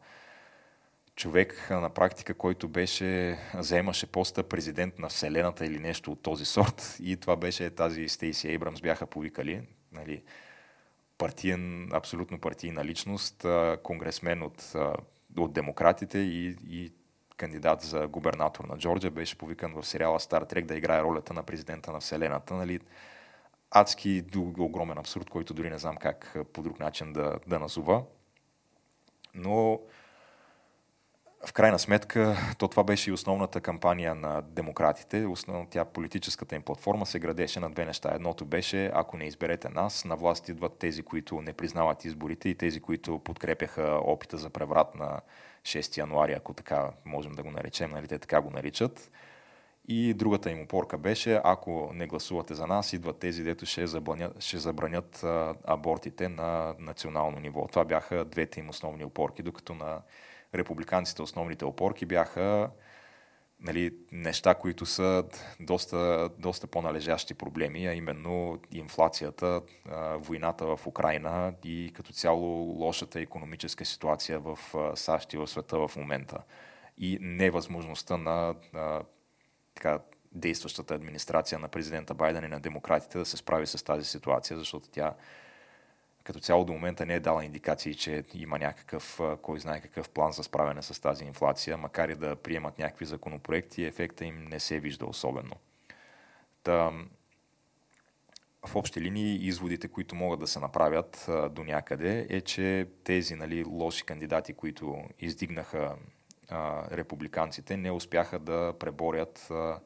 [1.18, 6.96] човек на практика, който беше, заемаше поста президент на Вселената или нещо от този сорт.
[7.02, 10.22] И това беше тази Стейси Ейбрамс бяха повикали, нали,
[11.18, 13.46] партиен, абсолютно партийна личност,
[13.82, 14.72] конгресмен от,
[15.36, 16.92] от демократите и, и
[17.36, 21.42] кандидат за губернатор на Джорджия, беше повикан в сериала Стар Трек да играе ролята на
[21.42, 22.54] президента на Вселената.
[22.54, 22.80] Нали,
[23.70, 24.24] адски
[24.58, 28.02] огромен абсурд, който дори не знам как по друг начин да, да назова.
[29.34, 29.80] Но
[31.46, 35.26] в крайна сметка, то това беше и основната кампания на демократите.
[35.26, 38.10] Основно тя политическата им платформа се градеше на две неща.
[38.14, 42.54] Едното беше, ако не изберете нас, на власт идват тези, които не признават изборите и
[42.54, 45.20] тези, които подкрепяха опита за преврат на
[45.62, 49.10] 6 януари, ако така можем да го наречем, нали, те така го наричат.
[49.88, 54.42] И другата им опорка беше, ако не гласувате за нас, идват тези, дето ще забранят,
[54.42, 55.24] ще забранят
[55.64, 57.68] абортите на национално ниво.
[57.68, 60.00] Това бяха двете им основни опорки, докато на
[60.54, 62.70] републиканците основните опорки бяха
[63.60, 65.24] нали, неща, които са
[65.60, 69.62] доста, доста по-належащи проблеми, а именно инфлацията,
[70.16, 72.46] войната в Украина и като цяло
[72.78, 74.58] лошата економическа ситуация в
[74.94, 76.42] САЩ и в света в момента.
[76.98, 78.54] И невъзможността на
[79.74, 79.98] така,
[80.32, 84.88] действащата администрация на президента Байден и на демократите да се справи с тази ситуация, защото
[84.90, 85.14] тя
[86.28, 90.32] като цяло до момента не е дала индикации, че има някакъв, кой знае какъв план
[90.32, 94.80] за справяне с тази инфлация, макар и да приемат някакви законопроекти, ефекта им не се
[94.80, 95.56] вижда особено.
[96.62, 96.92] Та,
[98.66, 103.34] в общи линии изводите, които могат да се направят а, до някъде, е, че тези
[103.34, 105.96] нали, лоши кандидати, които издигнаха
[106.48, 109.80] а, републиканците, не успяха да преборят а,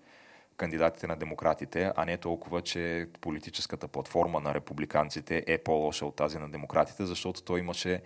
[0.63, 6.39] кандидатите на демократите, а не толкова, че политическата платформа на републиканците е по-лоша от тази
[6.39, 8.03] на демократите, защото той имаше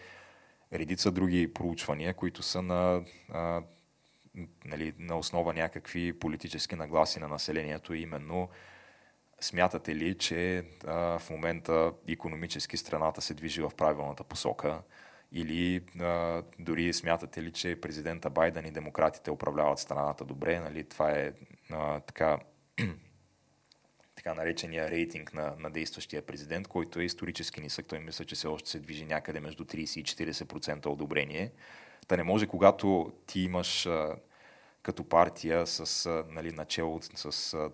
[0.73, 3.62] редица други проучвания, които са на, а,
[4.64, 8.49] нали, на основа някакви политически нагласи на населението, именно
[9.40, 14.83] смятате ли, че а, в момента економически страната се движи в правилната посока?
[15.33, 20.61] Или а, дори смятате ли, че президента Байден и демократите управляват страната добре?
[20.61, 20.85] Нали?
[20.85, 21.33] Това е
[21.70, 22.38] а, така,
[24.16, 27.87] така наречения рейтинг на, на действащия президент, който е исторически нисък.
[27.87, 31.52] Той мисля, че все още се движи някъде между 30 и 40% одобрение.
[32.09, 34.16] Та не може, когато ти имаш а,
[34.83, 37.70] като партия с а, нали, начало с а,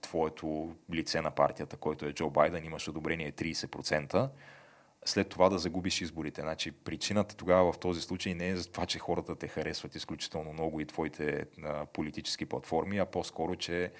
[0.00, 4.28] твоето лице на партията, който е Джо Байден, имаш одобрение 30%,
[5.04, 6.40] след това да загубиш изборите.
[6.40, 10.52] Значи, причината тогава в този случай не е за това, че хората те харесват изключително
[10.52, 13.92] много и твоите а, политически платформи, а по-скоро, че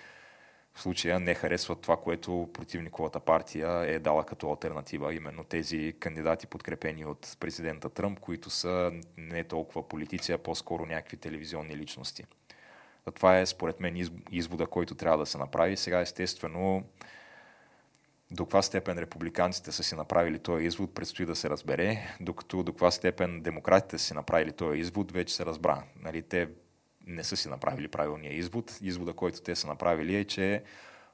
[0.74, 5.14] в случая не харесват това, което противниковата партия е дала като альтернатива.
[5.14, 11.16] Именно тези кандидати, подкрепени от президента Тръмп, които са не толкова политици, а по-скоро някакви
[11.16, 12.24] телевизионни личности.
[13.14, 15.76] Това е според мен извода, който трябва да се направи.
[15.76, 16.84] Сега естествено
[18.30, 22.72] До каква степен републиканците са си направили този извод, предстои да се разбере, докато до
[22.72, 25.82] каква степен демократите са си направили този извод, вече се разбра.
[26.02, 26.48] Нали, те
[27.06, 28.78] не са си направили правилния извод.
[28.82, 30.62] Извода, който те са направили е, че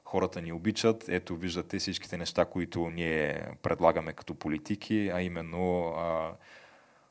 [0.05, 1.09] хората ни обичат.
[1.09, 6.33] Ето, виждате всичките неща, които ние предлагаме като политики, а именно а,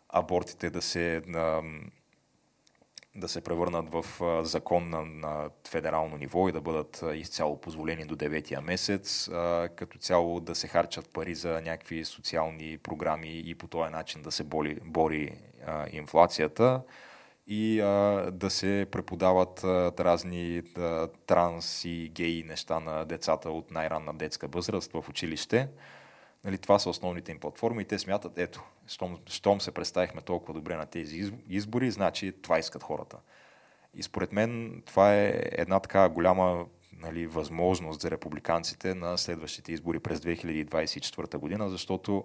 [0.08, 1.62] абортите да се, а,
[3.14, 4.04] да се превърнат в
[4.44, 9.98] закон на, на федерално ниво и да бъдат изцяло позволени до 9-я месец, а, като
[9.98, 14.44] цяло да се харчат пари за някакви социални програми и по този начин да се
[14.44, 15.32] боли, бори
[15.66, 16.82] а, инфлацията
[17.46, 17.86] и а,
[18.32, 24.48] да се преподават а, разни а, транс и гей неща на децата от най-ранна детска
[24.48, 25.68] възраст в училище.
[26.44, 30.54] Нали, това са основните им платформи и те смятат, ето, щом, щом се представихме толкова
[30.54, 33.16] добре на тези избори, значи това искат хората.
[33.94, 40.00] И според мен това е една така голяма нали, възможност за републиканците на следващите избори
[40.00, 42.24] през 2024 година, защото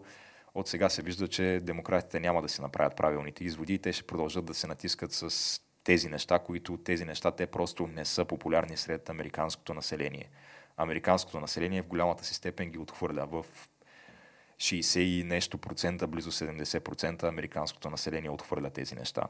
[0.56, 4.08] от сега се вижда, че демократите няма да си направят правилните изводи и те ще
[4.08, 8.78] продължат да се натискат с тези неща, които тези неща те просто не са популярни
[8.78, 10.30] сред американското население.
[10.78, 13.26] Американското население в голямата си степен ги отхвърля.
[13.26, 13.46] В
[14.58, 19.24] 60 и нещо процента, близо 70% американското население отхвърля тези неща.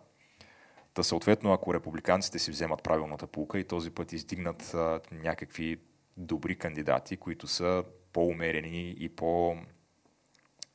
[0.94, 5.78] Та съответно, ако републиканците си вземат правилната пулка и този път издигнат а, някакви
[6.18, 9.58] добри кандидати, които са по-умерени и по-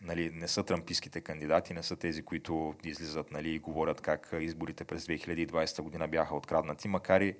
[0.01, 4.85] нали, не са трампийските кандидати, не са тези, които излизат нали, и говорят как изборите
[4.85, 7.35] през 2020 година бяха откраднати, макар и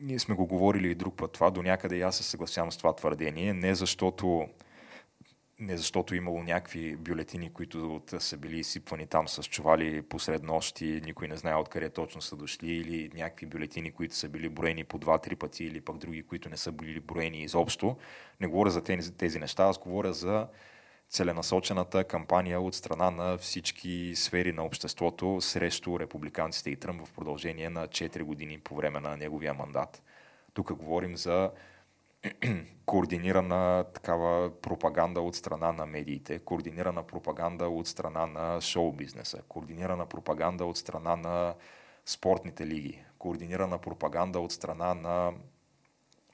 [0.00, 2.76] ние сме го говорили и друг път това, до някъде и аз се съгласявам с
[2.76, 4.48] това твърдение, не защото
[5.58, 11.28] не защото имало някакви бюлетини, които са били изсипвани там с чували посред нощи, никой
[11.28, 15.36] не знае откъде точно са дошли, или някакви бюлетини, които са били броени по два-три
[15.36, 17.96] пъти, или пък други, които не са били броени изобщо.
[18.40, 20.48] Не говоря за тези, тези неща, аз говоря за
[21.08, 27.70] целенасочената кампания от страна на всички сфери на обществото срещу републиканците и Тръмп в продължение
[27.70, 30.02] на 4 години по време на неговия мандат.
[30.54, 31.50] Тук говорим за
[32.86, 40.64] координирана такава пропаганда от страна на медиите, координирана пропаганда от страна на шоу-бизнеса, координирана пропаганда
[40.64, 41.54] от страна на
[42.06, 45.32] спортните лиги, координирана пропаганда от страна на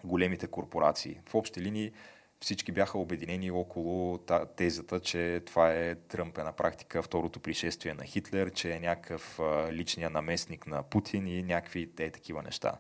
[0.05, 1.21] големите корпорации.
[1.29, 1.93] В общи линии
[2.41, 4.19] всички бяха обединени около
[4.57, 9.41] тезата, че това е Тръмп е на практика второто пришествие на Хитлер, че е някакъв
[9.71, 12.79] личния наместник на Путин и някакви те такива неща.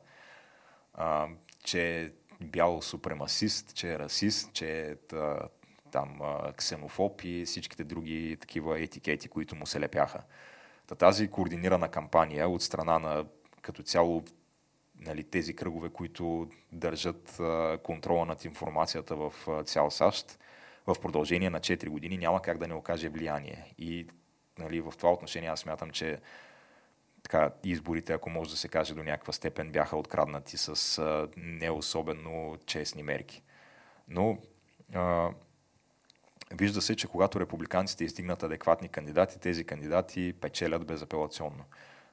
[0.94, 1.28] А,
[1.64, 5.16] че бял супремасист, че е расист, че е
[5.92, 6.20] там
[6.56, 10.22] ксенофоб и всичките други такива етикети, които му се лепяха.
[10.98, 13.24] Тази координирана кампания от страна на
[13.62, 14.24] като цяло
[15.00, 20.38] нали, тези кръгове, които държат а, контрола над информацията в а, цял САЩ,
[20.86, 23.74] в продължение на 4 години няма как да не окаже влияние.
[23.78, 24.06] И
[24.58, 26.18] нали, в това отношение аз смятам, че
[27.30, 31.70] така, изборите, ако може да се каже до някаква степен, бяха откраднати с а, не
[31.70, 33.42] особено честни мерки.
[34.08, 34.38] Но
[34.94, 35.30] а,
[36.52, 41.64] вижда се, че когато републиканците издигнат адекватни кандидати, тези кандидати печелят безапелационно.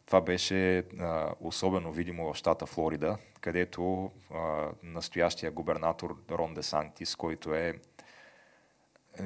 [0.06, 7.16] Това беше а, особено видимо в щата Флорида, където а, настоящия губернатор Рон Де Санктис,
[7.16, 7.74] който е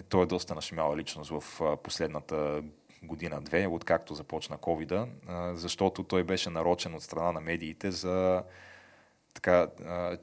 [0.10, 2.64] той е доста нашумяла личност в последната
[3.04, 5.08] година-две, откакто започна covid
[5.54, 8.43] защото той беше нарочен от страна на медиите за
[9.34, 9.68] така,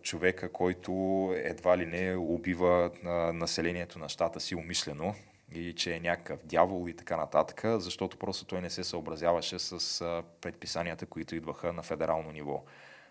[0.03, 0.93] човека, който
[1.37, 2.91] едва ли не убива
[3.35, 5.14] населението на щата си умишлено
[5.53, 10.03] и че е някакъв дявол и така нататък, защото просто той не се съобразяваше с
[10.41, 12.64] предписанията, които идваха на федерално ниво.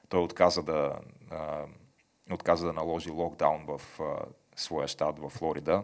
[0.09, 0.99] Той отказа да,
[2.31, 3.81] отказа да наложи локдаун в
[4.55, 5.83] своя щат в Флорида,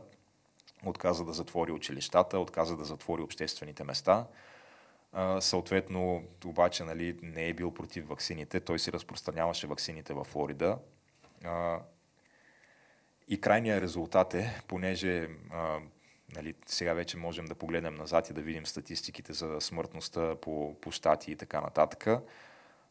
[0.86, 4.28] отказа да затвори училищата, отказа да затвори обществените места.
[5.40, 8.60] съответно, обаче нали, не е бил против ваксините.
[8.60, 10.78] Той си разпространяваше ваксините в Флорида.
[13.28, 15.30] и крайният резултат е, понеже
[16.36, 20.92] нали, сега вече можем да погледнем назад и да видим статистиките за смъртността по, по
[20.92, 22.08] щати и така нататък.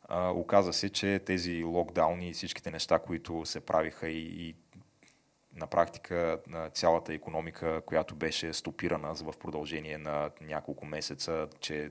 [0.09, 4.55] А, оказа се, че тези локдауни и всичките неща, които се правиха и, и
[5.57, 6.39] на практика
[6.75, 11.91] цялата економика, която беше стопирана в продължение на няколко месеца, че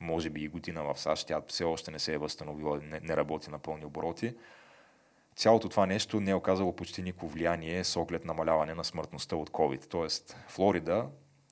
[0.00, 3.16] може би и година в САЩ, тя все още не се е възстановила, не, не
[3.16, 4.34] работи на пълни обороти
[5.40, 9.50] цялото това нещо не е оказало почти никакво влияние с оглед намаляване на смъртността от
[9.50, 9.86] COVID.
[9.88, 11.06] Тоест, Флорида,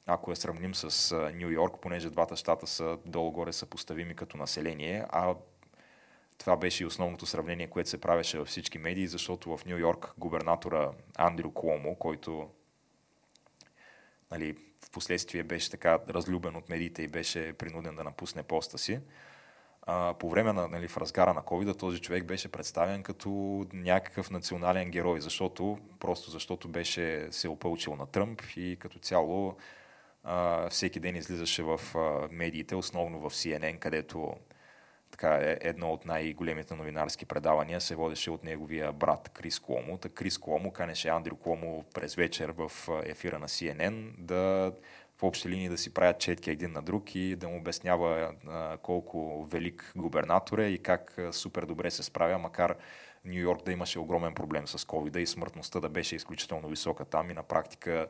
[0.07, 5.35] ако я сравним с Нью Йорк, понеже двата щата са долу-горе съпоставими като население, а
[6.39, 10.13] това беше и основното сравнение, което се правеше във всички медии, защото в Нью Йорк
[10.19, 12.51] губернатора Андрю Куомо, който
[14.31, 19.01] нали, в последствие беше така разлюбен от медиите и беше принуден да напусне поста си,
[19.83, 23.31] а, по време на, нали, в разгара на COVID този човек беше представен като
[23.73, 29.57] някакъв национален герой, защото, просто защото беше се опълчил на Тръмп и като цяло
[30.25, 34.35] а, всеки ден излизаше в а, медиите, основно в CNN, където
[35.11, 39.99] така, е едно от най-големите новинарски предавания се водеше от неговия брат Крис Куомо.
[39.99, 42.73] Та Крис Куомо канеше Андрю Куомо през вечер в
[43.05, 44.73] ефира на CNN да
[45.19, 48.77] в общи линии да си правят четки един на друг и да му обяснява а,
[48.77, 52.77] колко велик губернатор е и как а, супер добре се справя, макар
[53.25, 57.31] Нью Йорк да имаше огромен проблем с COVID и смъртността да беше изключително висока там
[57.31, 58.07] и на практика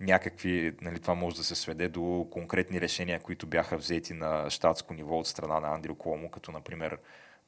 [0.00, 4.94] някакви, нали, това може да се сведе до конкретни решения, които бяха взети на щатско
[4.94, 6.98] ниво от страна на Андрю Куомо, като например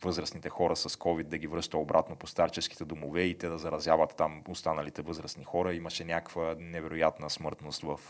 [0.02, 4.16] възрастните хора с COVID да ги връща обратно по старческите домове и те да заразяват
[4.16, 5.74] там останалите възрастни хора.
[5.74, 8.00] Имаше някаква невероятна смъртност в,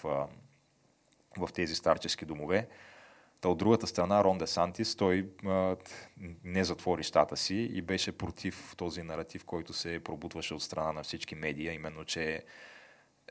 [1.38, 2.68] в тези старчески домове.
[3.40, 5.76] Та от другата страна, Рон Де Сантис, той а,
[6.44, 11.02] не затвори щата си и беше против този наратив, който се пробутваше от страна на
[11.02, 12.44] всички медии, именно, че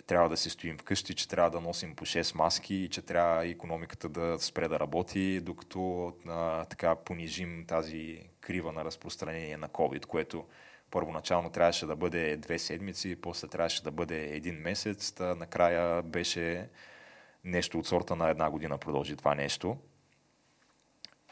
[0.07, 3.47] трябва да се стоим вкъщи, че трябва да носим по 6 маски и че трябва
[3.47, 10.05] економиката да спре да работи, докато а, така понижим тази крива на разпространение на COVID,
[10.05, 10.45] което
[10.91, 16.69] първоначално трябваше да бъде две седмици, после трябваше да бъде един месец, та накрая беше
[17.43, 19.77] нещо от сорта на една година продължи това нещо.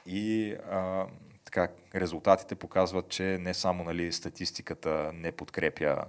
[0.06, 1.08] И а,
[1.46, 6.06] така, резултатите показват, че не само нали, статистиката не подкрепя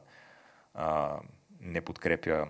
[0.75, 1.19] а,
[1.61, 2.47] не подкрепя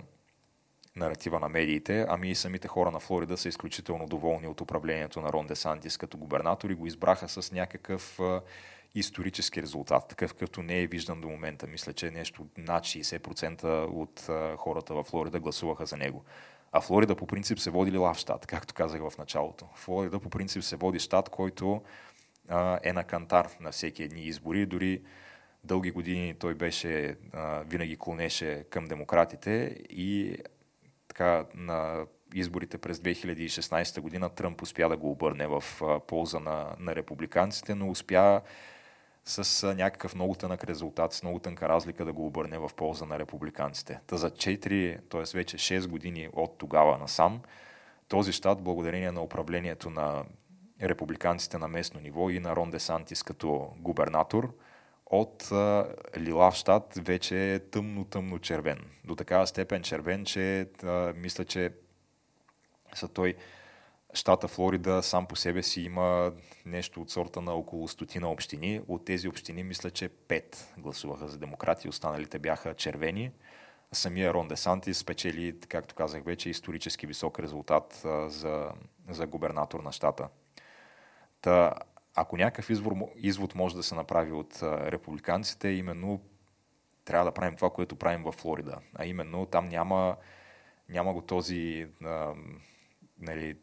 [0.97, 5.33] наратива на медиите, ами и самите хора на Флорида са изключително доволни от управлението на
[5.33, 8.21] Рон Десантис като губернатор и го избраха с някакъв
[8.95, 11.67] исторически резултат, такъв като не е виждан до момента.
[11.67, 14.27] Мисля, че нещо над 60% от
[14.59, 16.25] хората в Флорида гласуваха за него.
[16.73, 19.67] А Флорида по принцип се води лав щат, както казах в началото.
[19.75, 21.83] Флорида по принцип се води щат, който
[22.49, 24.67] а, е на кантар на всеки едни избори.
[24.67, 25.03] Дори
[25.69, 30.37] дълги години той беше, а, винаги клонеше към демократите и
[31.09, 36.77] така на изборите през 2016 година Тръмп успя да го обърне в а, полза на,
[36.79, 38.41] на републиканците, но успя
[39.25, 43.05] с а, някакъв много тънък резултат, с много тънка разлика да го обърне в полза
[43.05, 44.01] на републиканците.
[44.07, 45.37] Та за 4, т.е.
[45.37, 47.41] вече 6 години от тогава насам,
[48.09, 50.25] този щат, благодарение на управлението на
[50.83, 54.55] републиканците на местно ниво и на Рон Десантис като губернатор–
[55.11, 55.87] от а,
[56.19, 58.79] лилав щат вече е тъмно-тъмно червен.
[59.05, 61.73] До такава степен червен, че а, мисля, че
[62.95, 63.35] са той
[64.15, 66.33] щата Флорида сам по себе си има
[66.67, 68.81] нещо от сорта на около стотина общини.
[68.89, 73.31] От тези общини мисля, че пет гласуваха за демократи, останалите бяха червени.
[73.93, 78.71] Самия Рон Десанти спечели, както казах вече, исторически висок резултат а, за,
[79.09, 80.29] за губернатор на щата.
[81.41, 81.75] Та,
[82.21, 86.21] ако някакъв извор, извод може да се направи от републиканците, именно
[87.05, 88.79] трябва да правим това, което правим в Флорида.
[88.95, 90.17] А именно там няма,
[90.89, 92.35] няма го този, а,
[93.19, 93.57] нали,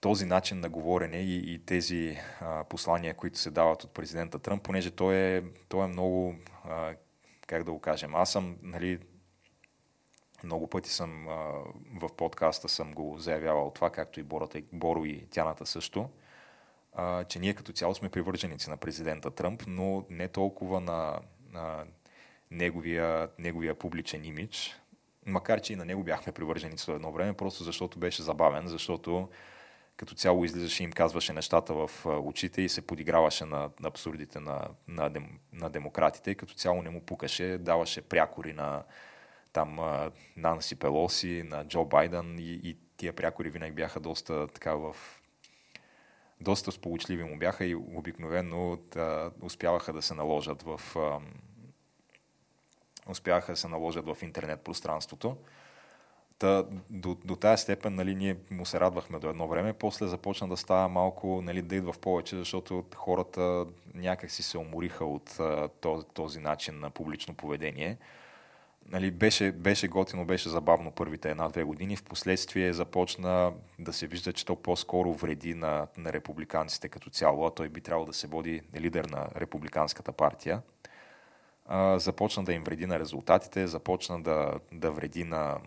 [0.00, 4.62] този начин на говорене и, и тези а, послания, които се дават от президента Тръмп,
[4.62, 6.34] понеже той е, той е много,
[6.64, 6.94] а,
[7.46, 8.98] как да го кажем, аз съм, нали,
[10.44, 11.32] много пъти съм а,
[12.00, 16.08] в подкаста съм го заявявал това, както и Бората, Боро и Тяната също
[16.92, 21.18] а, че ние като цяло сме привърженици на президента Тръмп, но не толкова на,
[21.52, 21.84] на
[22.50, 24.80] неговия, неговия публичен имидж,
[25.26, 29.28] макар че и на него бяхме привърженици в едно време, просто защото беше забавен, защото
[29.96, 34.40] като цяло излизаше и им казваше нещата в очите и се подиграваше на, на абсурдите
[34.40, 38.82] на, на, дем, на демократите и като цяло не му пукаше, даваше прякори на
[39.52, 39.78] там
[40.36, 44.96] Нанси Пелоси, на Джо Байден и, и тия прякори винаги бяха доста така в
[46.42, 50.80] доста сполучливи му бяха и обикновено да, успяваха да се наложат в
[53.08, 55.36] успяха да се наложат в интернет пространството.
[56.38, 60.48] Та, до, до тази степен нали, ние му се радвахме до едно време, после започна
[60.48, 65.38] да става малко, нали, да идва в повече, защото хората някак си се умориха от
[65.80, 67.98] този, този начин на публично поведение
[68.88, 71.96] нали, беше, беше готино, беше забавно първите една-две години.
[71.96, 77.50] Впоследствие започна да се вижда, че то по-скоро вреди на, на републиканците като цяло, а
[77.50, 80.62] той би трябвало да се води лидер на републиканската партия.
[81.66, 85.58] А, започна да им вреди на резултатите, започна да, да вреди на,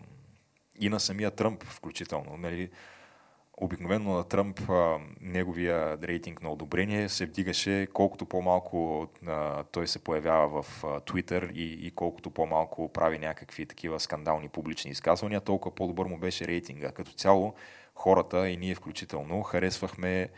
[0.80, 2.36] и на самия Тръмп включително.
[2.36, 2.70] Нали,
[3.56, 4.60] обикновено на Тръмп
[5.20, 9.08] неговия рейтинг на одобрение се вдигаше колкото по-малко
[9.72, 15.40] той се появява в Twitter и, и колкото по-малко прави някакви такива скандални публични изказвания,
[15.40, 16.92] толкова по-добър му беше рейтинга.
[16.92, 17.54] Като цяло
[17.94, 20.28] хората и ние включително харесвахме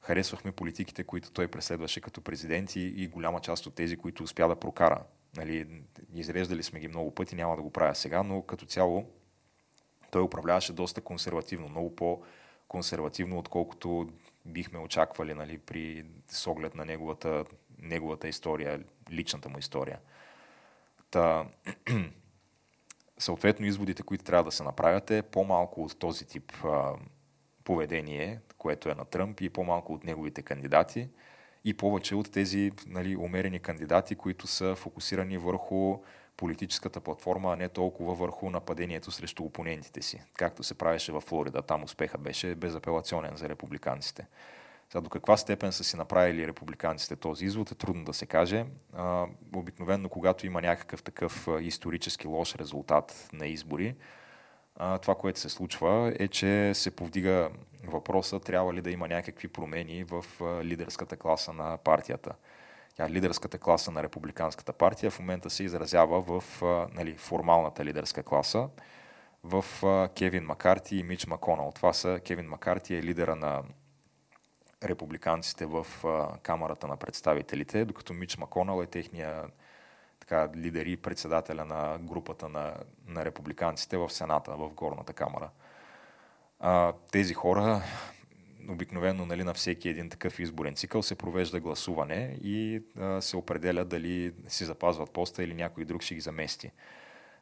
[0.00, 4.48] харесвахме политиките, които той преследваше като президент и, и голяма част от тези, които успя
[4.48, 5.02] да прокара.
[5.36, 5.66] Нали,
[6.14, 9.04] изреждали сме ги много пъти, няма да го правя сега, но като цяло
[10.10, 11.96] той управляваше доста консервативно, много
[12.74, 14.08] по-консервативно, отколкото
[14.44, 17.44] бихме очаквали нали, при, с оглед на неговата,
[17.78, 19.98] неговата история, личната му история.
[21.10, 21.46] Та,
[23.18, 26.92] съответно, изводите, които трябва да се направят е по-малко от този тип а,
[27.64, 31.08] поведение, което е на Тръмп и по-малко от неговите кандидати
[31.64, 35.98] и повече от тези нали, умерени кандидати, които са фокусирани върху
[36.36, 41.62] политическата платформа, а не толкова върху нападението срещу опонентите си, както се правеше в Флорида.
[41.62, 44.26] Там успеха беше безапелационен за републиканците.
[44.88, 48.66] Сега, до каква степен са си направили републиканците този извод е трудно да се каже.
[48.92, 53.94] А, обикновенно, когато има някакъв такъв исторически лош резултат на избори,
[54.76, 57.50] а, това, което се случва е, че се повдига
[57.86, 60.24] въпроса трябва ли да има някакви промени в
[60.64, 62.34] лидерската класа на партията.
[62.96, 66.62] Тя, лидерската класа на републиканската партия в момента се изразява в
[66.94, 68.68] нали, формалната лидерска класа
[69.44, 69.64] в
[70.14, 71.72] Кевин Макарти и Мич Маконал.
[71.74, 73.62] Това са Кевин Макарти е лидера на
[74.84, 75.86] републиканците в
[76.42, 79.44] Камерата на представителите, докато Мич Маконал е техния
[80.20, 82.74] така, лидери и председателя на групата на,
[83.06, 85.50] на републиканците в Сената, в горната камера.
[87.12, 87.82] Тези хора,
[88.68, 93.84] обикновено нали, на всеки един такъв изборен цикъл се провежда гласуване и а, се определя
[93.84, 96.70] дали си запазват поста или някой друг ще ги замести.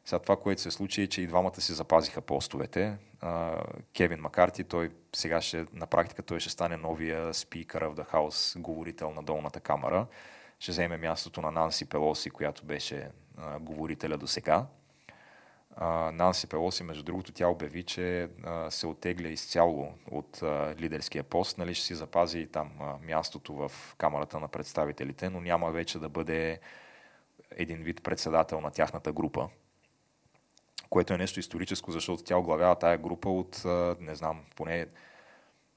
[0.05, 2.97] Сега това, което се случи е, че и двамата си запазиха постовете.
[3.21, 3.63] А,
[3.97, 8.59] Кевин Макарти, той сега ще, на практика той ще стане новия спикър в The House,
[8.59, 10.07] говорител на долната камера
[10.63, 13.07] ще вземе мястото на Нанси Пелоси, която беше
[13.37, 14.65] а, говорителя до сега.
[16.13, 21.57] Нанси Пелоси, между другото, тя обяви, че а, се отегля изцяло от а, лидерския пост,
[21.57, 26.09] нали, ще си запази там а, мястото в Камерата на представителите, но няма вече да
[26.09, 26.59] бъде
[27.51, 29.49] един вид председател на тяхната група,
[30.89, 34.87] което е нещо историческо, защото тя оглавява тая група от, а, не знам, поне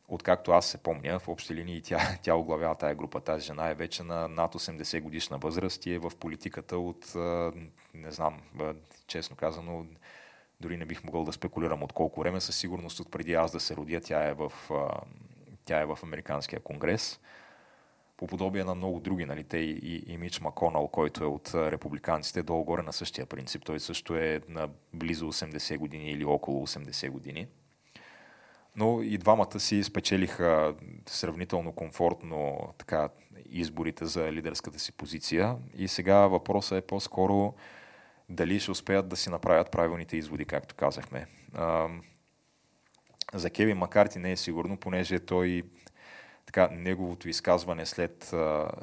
[0.09, 3.21] откакто аз се помня, в общи линии тя, тя оглавява тая група.
[3.21, 7.15] Тази жена е вече на над 80 годишна възраст и е в политиката от,
[7.95, 8.41] не знам,
[9.07, 9.87] честно казано,
[10.61, 13.61] дори не бих могъл да спекулирам от колко време, със сигурност от преди аз да
[13.61, 14.53] се родя, тя е в,
[15.65, 17.21] тя е в Американския конгрес.
[18.17, 22.43] По подобие на много други, нали, те и, и Мич Маконал, който е от републиканците,
[22.43, 23.65] долу-горе на същия принцип.
[23.65, 27.47] Той също е на близо 80 години или около 80 години
[28.77, 30.75] но и двамата си спечелиха
[31.07, 33.09] сравнително комфортно така,
[33.51, 35.57] изборите за лидерската си позиция.
[35.75, 37.55] И сега въпросът е по-скоро
[38.29, 41.27] дали ще успеят да си направят правилните изводи, както казахме.
[43.35, 45.63] За Кевин Макарти не е сигурно, понеже той
[46.47, 48.35] така, неговото изказване след,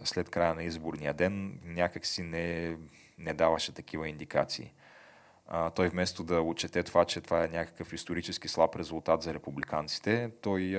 [0.04, 2.78] след края на изборния ден някак си не,
[3.18, 4.74] не даваше такива индикации
[5.76, 10.78] той вместо да отчете това, че това е някакъв исторически слаб резултат за републиканците, той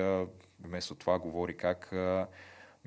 [0.59, 1.93] вместо това говори как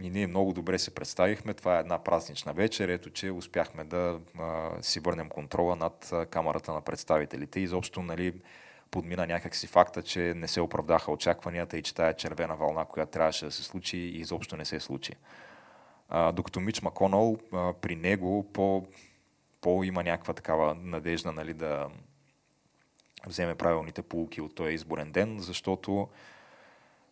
[0.00, 4.20] и ние много добре се представихме, това е една празнична вечер, ето че успяхме да
[4.80, 7.60] си върнем контрола над камерата на представителите.
[7.60, 8.40] Изобщо нали,
[8.90, 13.44] подмина някакси факта, че не се оправдаха очакванията и че тая червена вълна, която трябваше
[13.44, 15.12] да се случи, изобщо не се случи.
[16.32, 18.86] Докато Мич Маконал а, при него по
[19.60, 21.88] по има някаква такава надежда нали, да
[23.26, 26.08] вземе правилните полуки от този изборен ден, защото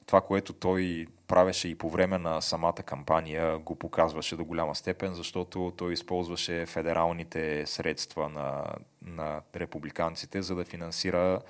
[0.07, 5.15] това, което той правеше и по време на самата кампания, го показваше до голяма степен,
[5.15, 8.65] защото той използваше федералните средства на,
[9.03, 11.41] на републиканците, за да финансира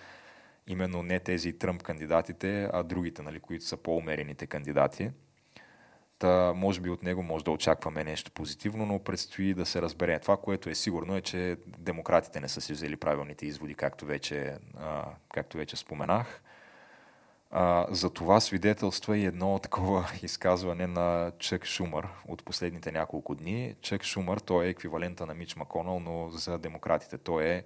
[0.66, 5.10] именно не тези Тръмп кандидатите, а другите, нали, които са по-умерените кандидати.
[6.18, 10.18] Та, може би от него може да очакваме нещо позитивно, но предстои да се разбере.
[10.18, 14.56] Това, което е сигурно е, че демократите не са си взели правилните изводи, както вече,
[14.80, 15.04] а,
[15.34, 16.42] както вече споменах.
[17.50, 23.74] А, за това свидетелства и едно такова изказване на Чък Шумър от последните няколко дни.
[23.80, 27.18] Чък Шумър, той е еквивалента на Мич Маконал, но за демократите.
[27.18, 27.64] Той е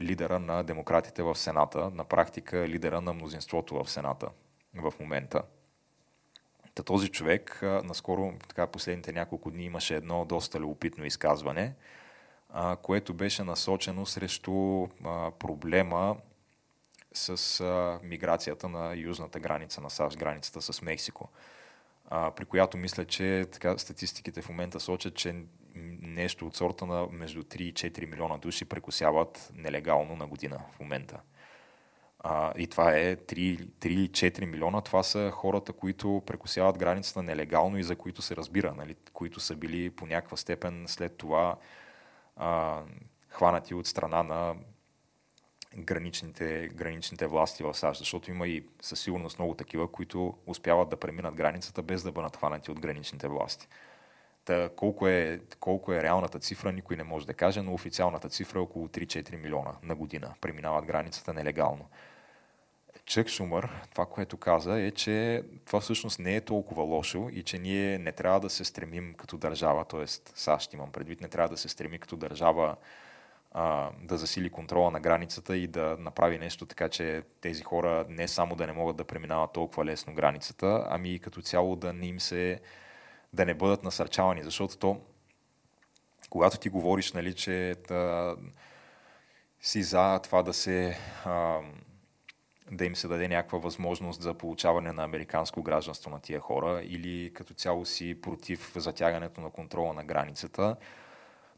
[0.00, 4.28] лидера на демократите в Сената, на практика лидера на мнозинството в Сената
[4.74, 5.42] в момента.
[6.78, 11.74] Та този човек, наскоро, така последните няколко дни, имаше едно доста любопитно изказване,
[12.82, 14.86] което беше насочено срещу
[15.38, 16.16] проблема
[17.12, 17.64] с
[18.02, 21.28] миграцията на южната граница на САЩ, границата с Мексико,
[22.10, 25.44] при която мисля, че така, статистиките в момента сочат, че
[26.02, 30.80] нещо от сорта на между 3 и 4 милиона души прекусяват нелегално на година в
[30.80, 31.20] момента.
[32.20, 34.80] А, и това е 3-4 милиона.
[34.80, 39.56] Това са хората, които прекусяват границата нелегално и за които се разбира, нали, които са
[39.56, 41.56] били по някаква степен след това
[42.36, 42.82] а,
[43.28, 44.54] хванати от страна на
[45.76, 50.96] граничните, граничните власти в САЩ, защото има и със сигурност много такива, които успяват да
[50.96, 53.68] преминат границата без да бъдат хванати от граничните власти.
[54.44, 58.58] Та, колко, е, колко е реалната цифра, никой не може да каже, но официалната цифра
[58.58, 61.88] е около 3-4 милиона на година преминават границата нелегално.
[63.08, 67.58] Чък Шумър, това, което каза, е, че това всъщност не е толкова лошо и че
[67.58, 70.06] ние не трябва да се стремим като държава, т.е.
[70.34, 72.76] САЩ имам предвид, не трябва да се стреми като държава
[73.52, 78.28] а, да засили контрола на границата и да направи нещо така, че тези хора не
[78.28, 82.06] само да не могат да преминават толкова лесно границата, ами и като цяло да не
[82.06, 82.60] им се
[83.32, 85.00] да не бъдат насърчавани, защото то,
[86.30, 88.36] когато ти говориш, нали, че да,
[89.60, 91.60] си за това да се а,
[92.72, 97.32] да им се даде някаква възможност за получаване на американско гражданство на тия хора или
[97.34, 100.76] като цяло си против затягането на контрола на границата,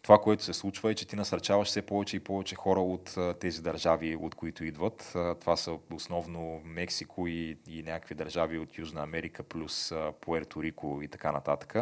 [0.03, 3.63] това, което се случва е, че ти насърчаваш все повече и повече хора от тези
[3.63, 5.17] държави, от които идват.
[5.41, 11.09] Това са основно Мексико и, и някакви държави от Южна Америка, плюс Пуерто Рико и
[11.09, 11.77] така нататък.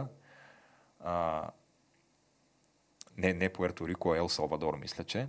[1.01, 1.45] А,
[3.17, 5.27] не, не Пуерто Рико, а Ел Салвадор, мисля, че.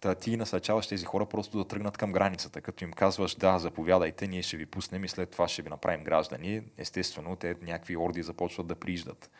[0.00, 4.26] Та ти насърчаваш тези хора просто да тръгнат към границата, като им казваш, да, заповядайте,
[4.26, 6.62] ние ще ви пуснем и след това ще ви направим граждани.
[6.78, 9.30] Естествено, те някакви орди започват да прииждат.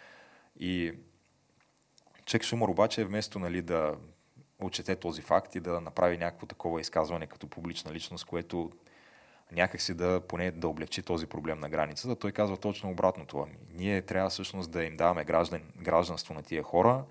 [0.59, 0.93] И
[2.25, 3.97] Чек Шумър обаче вместо нали, да
[4.59, 8.71] отчете този факт и да направи някакво такова изказване като публична личност, което
[9.53, 13.39] някакси да поне да облегчи този проблем на границата, той казва точно обратното.
[13.39, 17.05] Ами, ние трябва всъщност да им даваме граждан, гражданство на тия хора,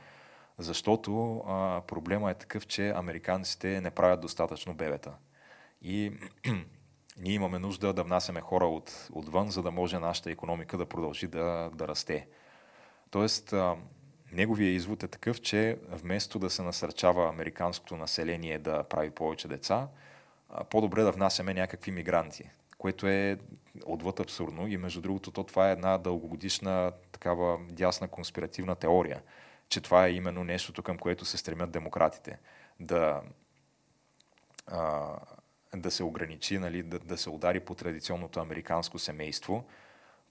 [0.59, 5.13] защото а, проблема е такъв, че американците не правят достатъчно бебета.
[5.81, 6.11] И
[7.17, 11.27] ние имаме нужда да внасяме хора от, отвън, за да може нашата економика да продължи
[11.27, 12.27] да, да расте.
[13.11, 13.75] Тоест, а,
[14.31, 19.87] неговия извод е такъв, че вместо да се насърчава американското население да прави повече деца,
[20.69, 23.37] по-добре да внасяме някакви мигранти, което е
[23.85, 29.21] отвъд абсурдно и между другото то това е една дългогодишна такава дясна конспиративна теория,
[29.69, 32.39] че това е именно нещото към което се стремят демократите.
[32.79, 33.21] Да,
[34.67, 35.15] а,
[35.75, 39.65] да се ограничи, нали, да, да се удари по традиционното американско семейство,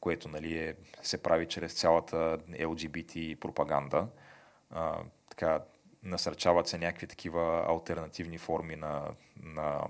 [0.01, 4.07] което нали, е, се прави чрез цялата LGBT пропаганда.
[4.71, 4.99] А,
[5.31, 5.61] така,
[6.03, 9.03] насърчават се някакви такива альтернативни форми на,
[9.43, 9.89] на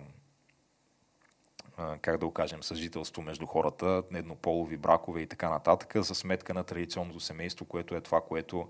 [2.00, 7.20] как да го съжителство между хората, еднополови бракове и така нататък, за сметка на традиционното
[7.20, 8.68] семейство, което е това, което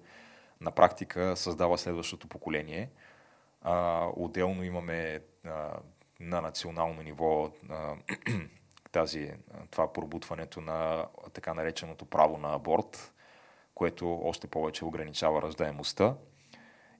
[0.61, 2.91] на практика създава следващото поколение.
[3.63, 5.73] А, отделно имаме а,
[6.21, 7.95] на национално ниво а,
[8.93, 9.33] тази,
[9.71, 13.13] това пробутването на така нареченото право на аборт,
[13.75, 16.15] което още повече ограничава раждаемостта.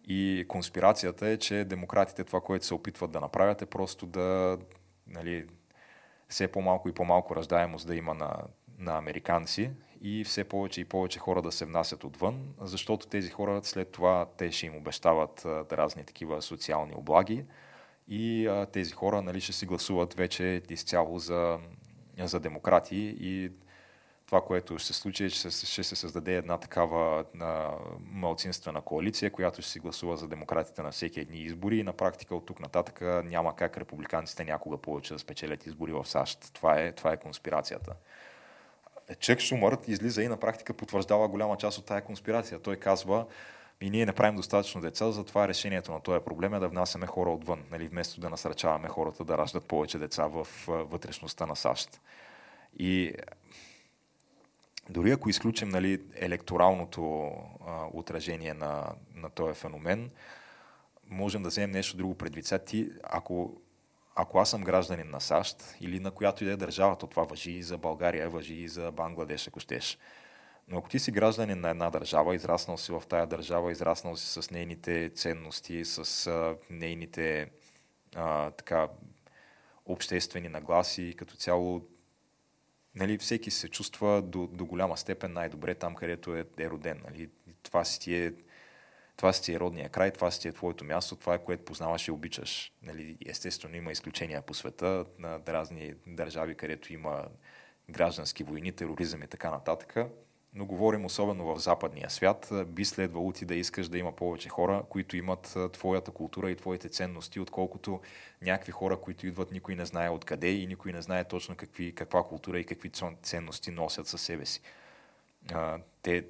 [0.05, 4.59] И конспирацията е, че демократите това, което се опитват да направят е просто да
[5.07, 5.47] нали,
[6.29, 8.37] все по-малко и по-малко раждаемост да има на,
[8.79, 9.71] на американци
[10.03, 14.27] и все повече и повече хора да се внасят отвън, защото тези хора след това
[14.37, 15.43] те ще им обещават
[15.73, 17.45] разни такива социални облаги,
[18.09, 21.59] и а, тези хора нали, ще си гласуват вече изцяло за,
[22.19, 23.51] за демократи и
[24.27, 29.31] това, което ще се случи е, че ще се създаде една такава а, малцинствена коалиция,
[29.31, 32.61] която ще си гласува за демократите на всеки едни избори и на практика от тук
[32.61, 36.51] нататък няма как републиканците някога повече да спечелят избори в САЩ.
[36.55, 37.95] Това е, това е конспирацията.
[39.15, 42.59] Чек Шумър излиза и на практика потвърждава голяма част от тая конспирация.
[42.59, 43.27] Той казва,
[43.81, 47.31] и ние не правим достатъчно деца, затова решението на този проблем е да внасяме хора
[47.31, 52.01] отвън, нали, вместо да насръчаваме хората да раждат повече деца в вътрешността на САЩ.
[52.79, 53.15] И
[54.91, 57.33] дори ако изключим нали, електоралното
[57.67, 60.11] а, отражение на, на този феномен,
[61.07, 62.53] можем да вземем нещо друго предвид.
[62.67, 63.61] Ти, ако,
[64.21, 67.23] ако аз съм гражданин на САЩ или на която и да е държава, то това
[67.23, 69.99] въжи и за България, въжи и за Бангладеш, ако щеш.
[70.69, 74.43] Но ако ти си гражданин на една държава, израснал си в тая държава, израснал си
[74.43, 77.51] с нейните ценности, с а, нейните
[78.15, 78.89] а, така,
[79.87, 81.87] обществени нагласи, като цяло
[82.95, 87.03] нали, всеки се чувства до, до голяма степен най-добре там, където е, е роден.
[87.05, 87.29] Нали.
[87.63, 88.33] Това си ти е
[89.19, 92.11] това си е родния край, това си е твоето място, това е което познаваш и
[92.11, 92.73] обичаш.
[92.83, 97.25] Нали, естествено има изключения по света на разни държави, където има
[97.91, 99.97] граждански войни, тероризъм и така нататък.
[100.55, 102.53] Но говорим особено в западния свят.
[102.67, 106.89] Би следвало ти да искаш да има повече хора, които имат твоята култура и твоите
[106.89, 108.01] ценности, отколкото
[108.43, 112.23] някакви хора, които идват, никой не знае откъде и никой не знае точно какви, каква
[112.23, 112.91] култура и какви
[113.23, 114.61] ценности носят със себе си.
[116.03, 116.25] те,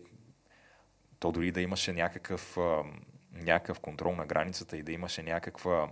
[1.21, 2.59] то дори да имаше някакъв,
[3.33, 5.89] някакъв контрол на границата и да имаше някаква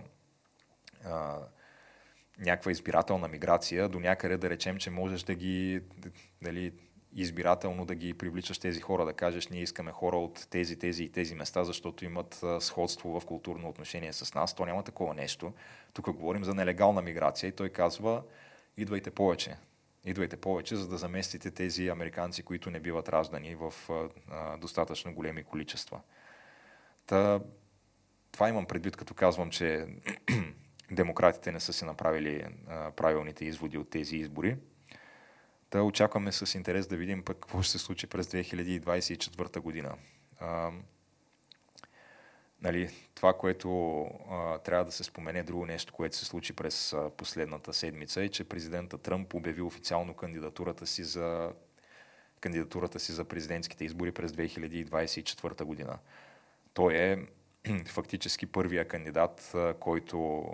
[2.39, 5.81] някаква избирателна миграция, до някъде да речем, че можеш да ги
[6.41, 6.73] дали,
[7.13, 11.11] избирателно да ги привличаш тези хора, да кажеш, ние искаме хора от тези, тези и
[11.11, 14.55] тези места, защото имат сходство в културно отношение с нас.
[14.55, 15.53] То няма такова нещо.
[15.93, 18.23] Тук говорим за нелегална миграция и той казва,
[18.77, 19.55] идвайте повече.
[20.07, 23.73] Идвайте повече, за да заместите тези американци, които не биват раждани в
[24.31, 26.01] а, достатъчно големи количества.
[27.05, 27.39] Та,
[28.31, 29.87] това имам предвид, като казвам, че
[30.91, 34.57] демократите не са си направили а, правилните изводи от тези избори.
[35.69, 39.95] Та очакваме с интерес да видим пък какво ще се случи през 2024 година.
[40.39, 40.71] А,
[42.61, 47.09] нали, това, което а, трябва да се спомене, друго нещо, което се случи през а,
[47.17, 51.51] последната седмица е, че президента Тръмп обяви официално кандидатурата си за
[52.39, 55.99] кандидатурата си за президентските избори през 2024 година.
[56.73, 57.17] Той е
[57.85, 60.45] фактически първия кандидат, а, който,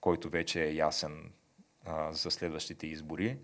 [0.00, 1.32] който вече е ясен
[1.84, 3.38] а, за следващите избори.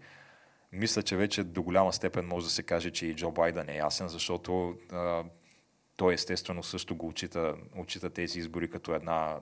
[0.72, 3.76] Мисля, че вече до голяма степен може да се каже, че и Джо Байден е
[3.76, 5.24] ясен, защото а,
[5.98, 9.38] той естествено също го отчита, отчита тези избори като една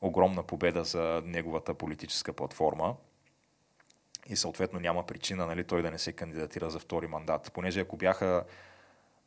[0.00, 2.96] огромна победа за неговата политическа платформа.
[4.28, 7.50] И съответно няма причина нали, той да не се кандидатира за втори мандат.
[7.54, 8.44] Понеже ако бяха,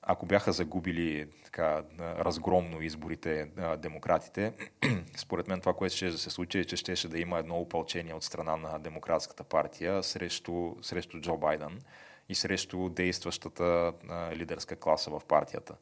[0.02, 4.54] ако бяха загубили така, разгромно изборите демократите,
[5.18, 8.14] според мен това, което ще да се случи е, че ще, да има едно опълчение
[8.14, 11.82] от страна на демократската партия срещу, срещу Джо Байден
[12.30, 13.94] и срещу действащата
[14.32, 15.76] лидерска класа в партията.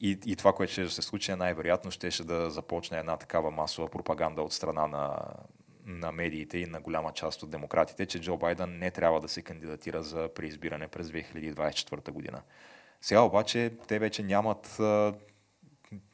[0.00, 3.50] И, и това, което ще се случи, е най-вероятно ще, ще да започне една такава
[3.50, 5.18] масова пропаганда от страна на,
[5.86, 9.42] на медиите и на голяма част от демократите, че Джо Байден не трябва да се
[9.42, 12.42] кандидатира за преизбиране през 2024 година.
[13.00, 14.80] Сега обаче те вече нямат,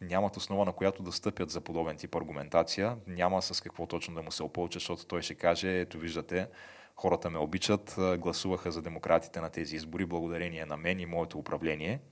[0.01, 2.97] нямат основа, на която да стъпят за подобен тип аргументация.
[3.07, 6.49] Няма с какво точно да му се опълча, защото той ще каже, ето виждате,
[6.97, 12.01] хората ме обичат, гласуваха за демократите на тези избори благодарение на мен и моето управление–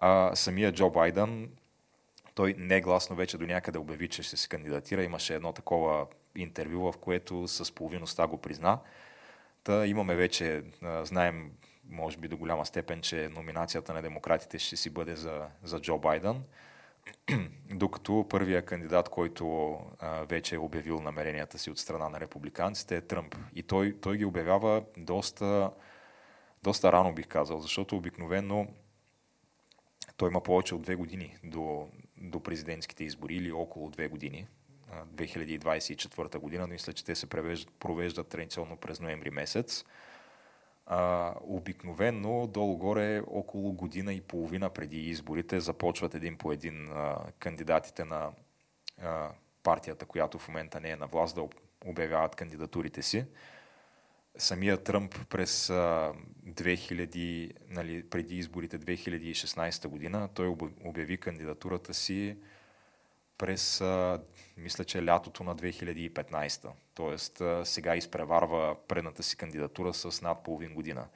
[0.00, 1.50] а, самия Джо Байден,
[2.34, 5.04] той негласно вече до някъде обяви, че ще се кандидатира.
[5.04, 8.78] Имаше едно такова интервю, в което с половиността го призна.
[9.64, 11.50] Та имаме вече, а, знаем,
[11.88, 15.98] може би до голяма степен, че номинацията на демократите ще си бъде за, за Джо
[15.98, 16.42] Байден.
[17.70, 23.00] Докато първия кандидат, който а, вече е обявил намеренията си от страна на републиканците е
[23.00, 23.36] Тръмп.
[23.54, 25.70] И той, той ги обявява доста,
[26.62, 28.66] доста рано, бих казал, защото обикновено
[30.20, 34.46] той има повече от две години до, до президентските избори или около две години.
[35.14, 39.84] 2024 година, но мисля, че те се провеждат, провеждат традиционно през ноември месец.
[40.86, 48.04] А, обикновено долу-горе около година и половина преди изборите започват един по един а, кандидатите
[48.04, 48.30] на
[49.02, 49.30] а,
[49.62, 51.48] партията, която в момента не е на власт, да
[51.86, 53.24] обявяват кандидатурите си
[54.38, 62.36] самия Тръмп през 2000, нали, преди изборите 2016 година, той обяви кандидатурата си
[63.38, 63.82] през,
[64.56, 66.70] мисля, че лятото на 2015.
[66.94, 71.08] Тоест, сега изпреварва предната си кандидатура с над половин година.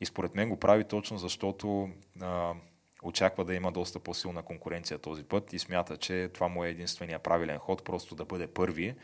[0.00, 1.90] И според мен го прави точно защото
[2.20, 2.54] а,
[3.02, 7.18] очаква да има доста по-силна конкуренция този път и смята, че това му е единствения
[7.18, 8.94] правилен ход, просто да бъде първи,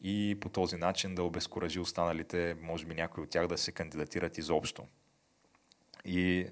[0.00, 4.38] и по този начин да обезкуражи останалите, може би някои от тях да се кандидатират
[4.38, 4.86] изобщо.
[6.04, 6.46] И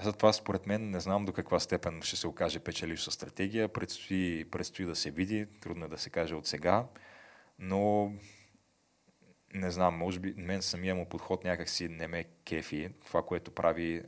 [0.00, 3.68] затова според мен не знам до каква степен ще се окаже печеливша стратегия.
[3.68, 6.86] Предстои, предстои да се види, трудно е да се каже от сега,
[7.58, 8.12] но
[9.54, 12.90] не знам, може би мен самия му подход някакси не ме кефи.
[13.06, 14.02] Това, което прави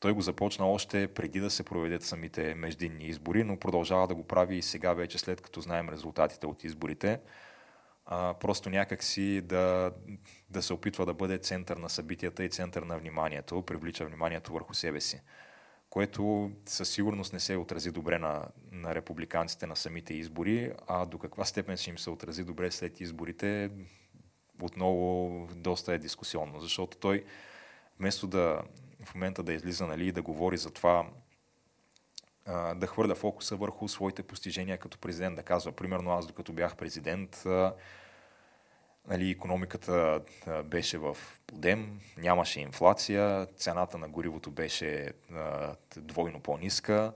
[0.00, 4.24] той го започна още преди да се проведат самите междинни избори, но продължава да го
[4.24, 7.20] прави и сега вече, след като знаем резултатите от изборите.
[8.06, 9.92] А, просто някакси да,
[10.50, 14.74] да се опитва да бъде център на събитията и център на вниманието, привлича вниманието върху
[14.74, 15.20] себе си.
[15.90, 21.18] Което със сигурност не се отрази добре на, на републиканците на самите избори, а до
[21.18, 23.70] каква степен ще им се отрази добре след изборите,
[24.62, 27.24] отново доста е дискусионно, защото той
[27.98, 28.62] вместо да,
[29.08, 31.06] в момента да излиза нали, и да говори за това
[32.74, 37.42] да хвърля фокуса върху своите постижения като президент, да казва, примерно аз докато бях президент,
[39.08, 40.22] нали, економиката
[40.64, 45.12] беше в подем, нямаше инфлация, цената на горивото беше
[45.96, 47.12] двойно по-ниска,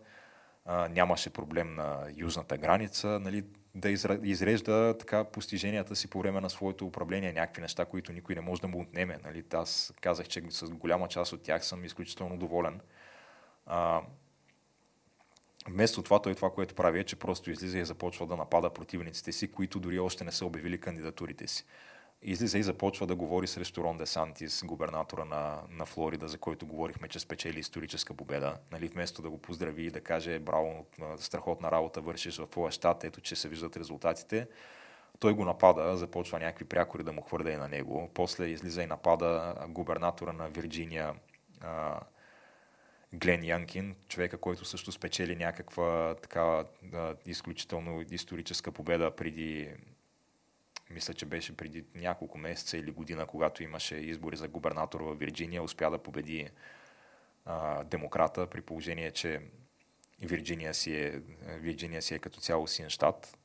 [0.91, 3.91] нямаше проблем на южната граница, нали, да
[4.23, 8.61] изрежда така постиженията си по време на своето управление, някакви неща, които никой не може
[8.61, 9.19] да му отнеме.
[9.25, 9.45] Нали?
[9.53, 12.81] Аз казах, че с голяма част от тях съм изключително доволен.
[13.67, 14.01] А,
[15.69, 19.33] вместо това, той това, което прави е, че просто излиза и започва да напада противниците
[19.33, 21.65] си, които дори още не са обявили кандидатурите си
[22.23, 27.09] излиза и започва да говори срещу Рон Десантис, губернатора на, на Флорида, за който говорихме,
[27.09, 28.57] че спечели историческа победа.
[28.73, 33.05] Нали, вместо да го поздрави и да каже браво, страхотна работа вършиш в твоя щат,
[33.05, 34.47] ето че се виждат резултатите,
[35.19, 38.11] той го напада, започва някакви прякори да му хвърля и на него.
[38.15, 41.15] После излиза и напада губернатора на Вирджиния,
[43.13, 46.65] Глен Янкин, човека, който също спечели някаква така
[47.27, 49.71] изключително историческа победа преди
[50.93, 55.63] мисля, че беше преди няколко месеца или година, когато имаше избори за губернатор в Вирджиния,
[55.63, 56.49] успя да победи
[57.45, 59.41] а, демократа, при положение, че
[60.21, 63.39] Вирджиния си е, Вирджиния си е като цяло син щат.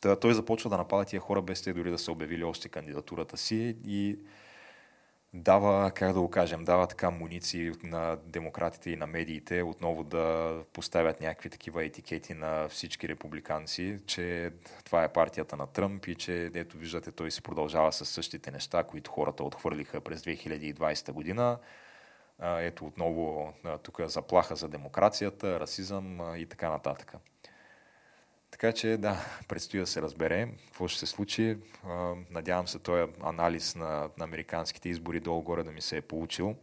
[0.00, 3.36] Та, той започва да напада тия хора, без те дори да са обявили още кандидатурата
[3.36, 4.18] си и
[5.34, 10.56] дава, как да го кажем, дава така муниции на демократите и на медиите отново да
[10.72, 14.50] поставят някакви такива етикети на всички републиканци, че
[14.84, 18.82] това е партията на Тръмп и че, ето виждате, той се продължава с същите неща,
[18.82, 21.58] които хората отхвърлиха през 2020 година.
[22.42, 27.14] Ето отново тук заплаха за демокрацията, расизъм и така нататък.
[28.54, 29.16] Така че да,
[29.48, 31.56] предстои да се разбере какво ще се случи.
[32.30, 36.56] Надявам се този анализ на, на американските избори долу-горе да ми се е получил.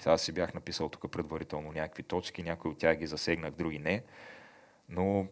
[0.00, 4.02] Сега си бях написал тук предварително някакви точки, някои от тях ги засегнах, други не.
[4.88, 5.26] Но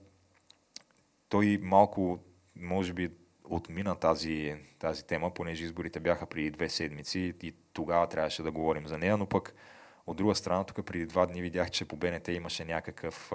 [1.28, 2.18] той малко,
[2.56, 3.10] може би,
[3.44, 8.86] отмина тази, тази тема, понеже изборите бяха преди две седмици и тогава трябваше да говорим
[8.86, 9.54] за нея, но пък
[10.06, 13.32] от друга страна, тук преди два дни видях, че по БНТ имаше някакъв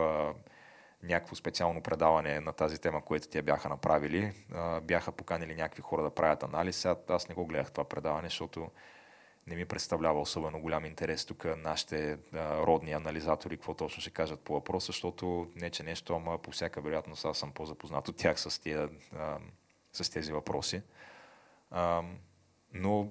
[1.06, 4.34] някакво специално предаване на тази тема, което те бяха направили.
[4.82, 6.86] Бяха поканили някакви хора да правят анализ.
[7.08, 8.72] Аз не го гледах това предаване, защото
[9.48, 14.54] не ми представлява особено голям интерес тук нашите родни анализатори, какво точно ще кажат по
[14.54, 18.62] въпроса, защото не че нещо, ама по всяка вероятност аз съм по-запознат от тях с,
[18.62, 18.90] тия,
[19.94, 20.82] с тези въпроси.
[22.74, 23.10] Но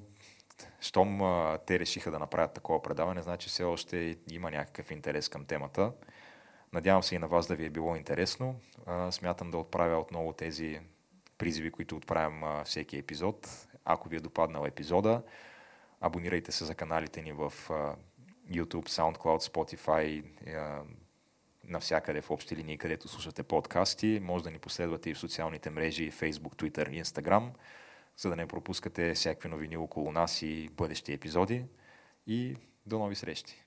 [0.81, 1.21] щом
[1.67, 5.93] те решиха да направят такова предаване, значи все още има някакъв интерес към темата.
[6.75, 8.61] Надявам се и на вас да ви е било интересно.
[9.11, 10.81] Смятам да отправя отново тези
[11.39, 13.69] призиви, които отправям всеки епизод.
[13.85, 15.23] Ако ви е допаднал епизода,
[16.01, 17.53] абонирайте се за каналите ни в
[18.51, 20.25] YouTube, SoundCloud, Spotify,
[21.65, 24.21] навсякъде в общи линии, където слушате подкасти.
[24.23, 27.51] Може да ни последвате и в социалните мрежи Facebook, Twitter Instagram,
[28.17, 31.65] за да не пропускате всякакви новини около нас и бъдещи епизоди.
[32.27, 32.57] И
[32.87, 33.64] до нови срещи!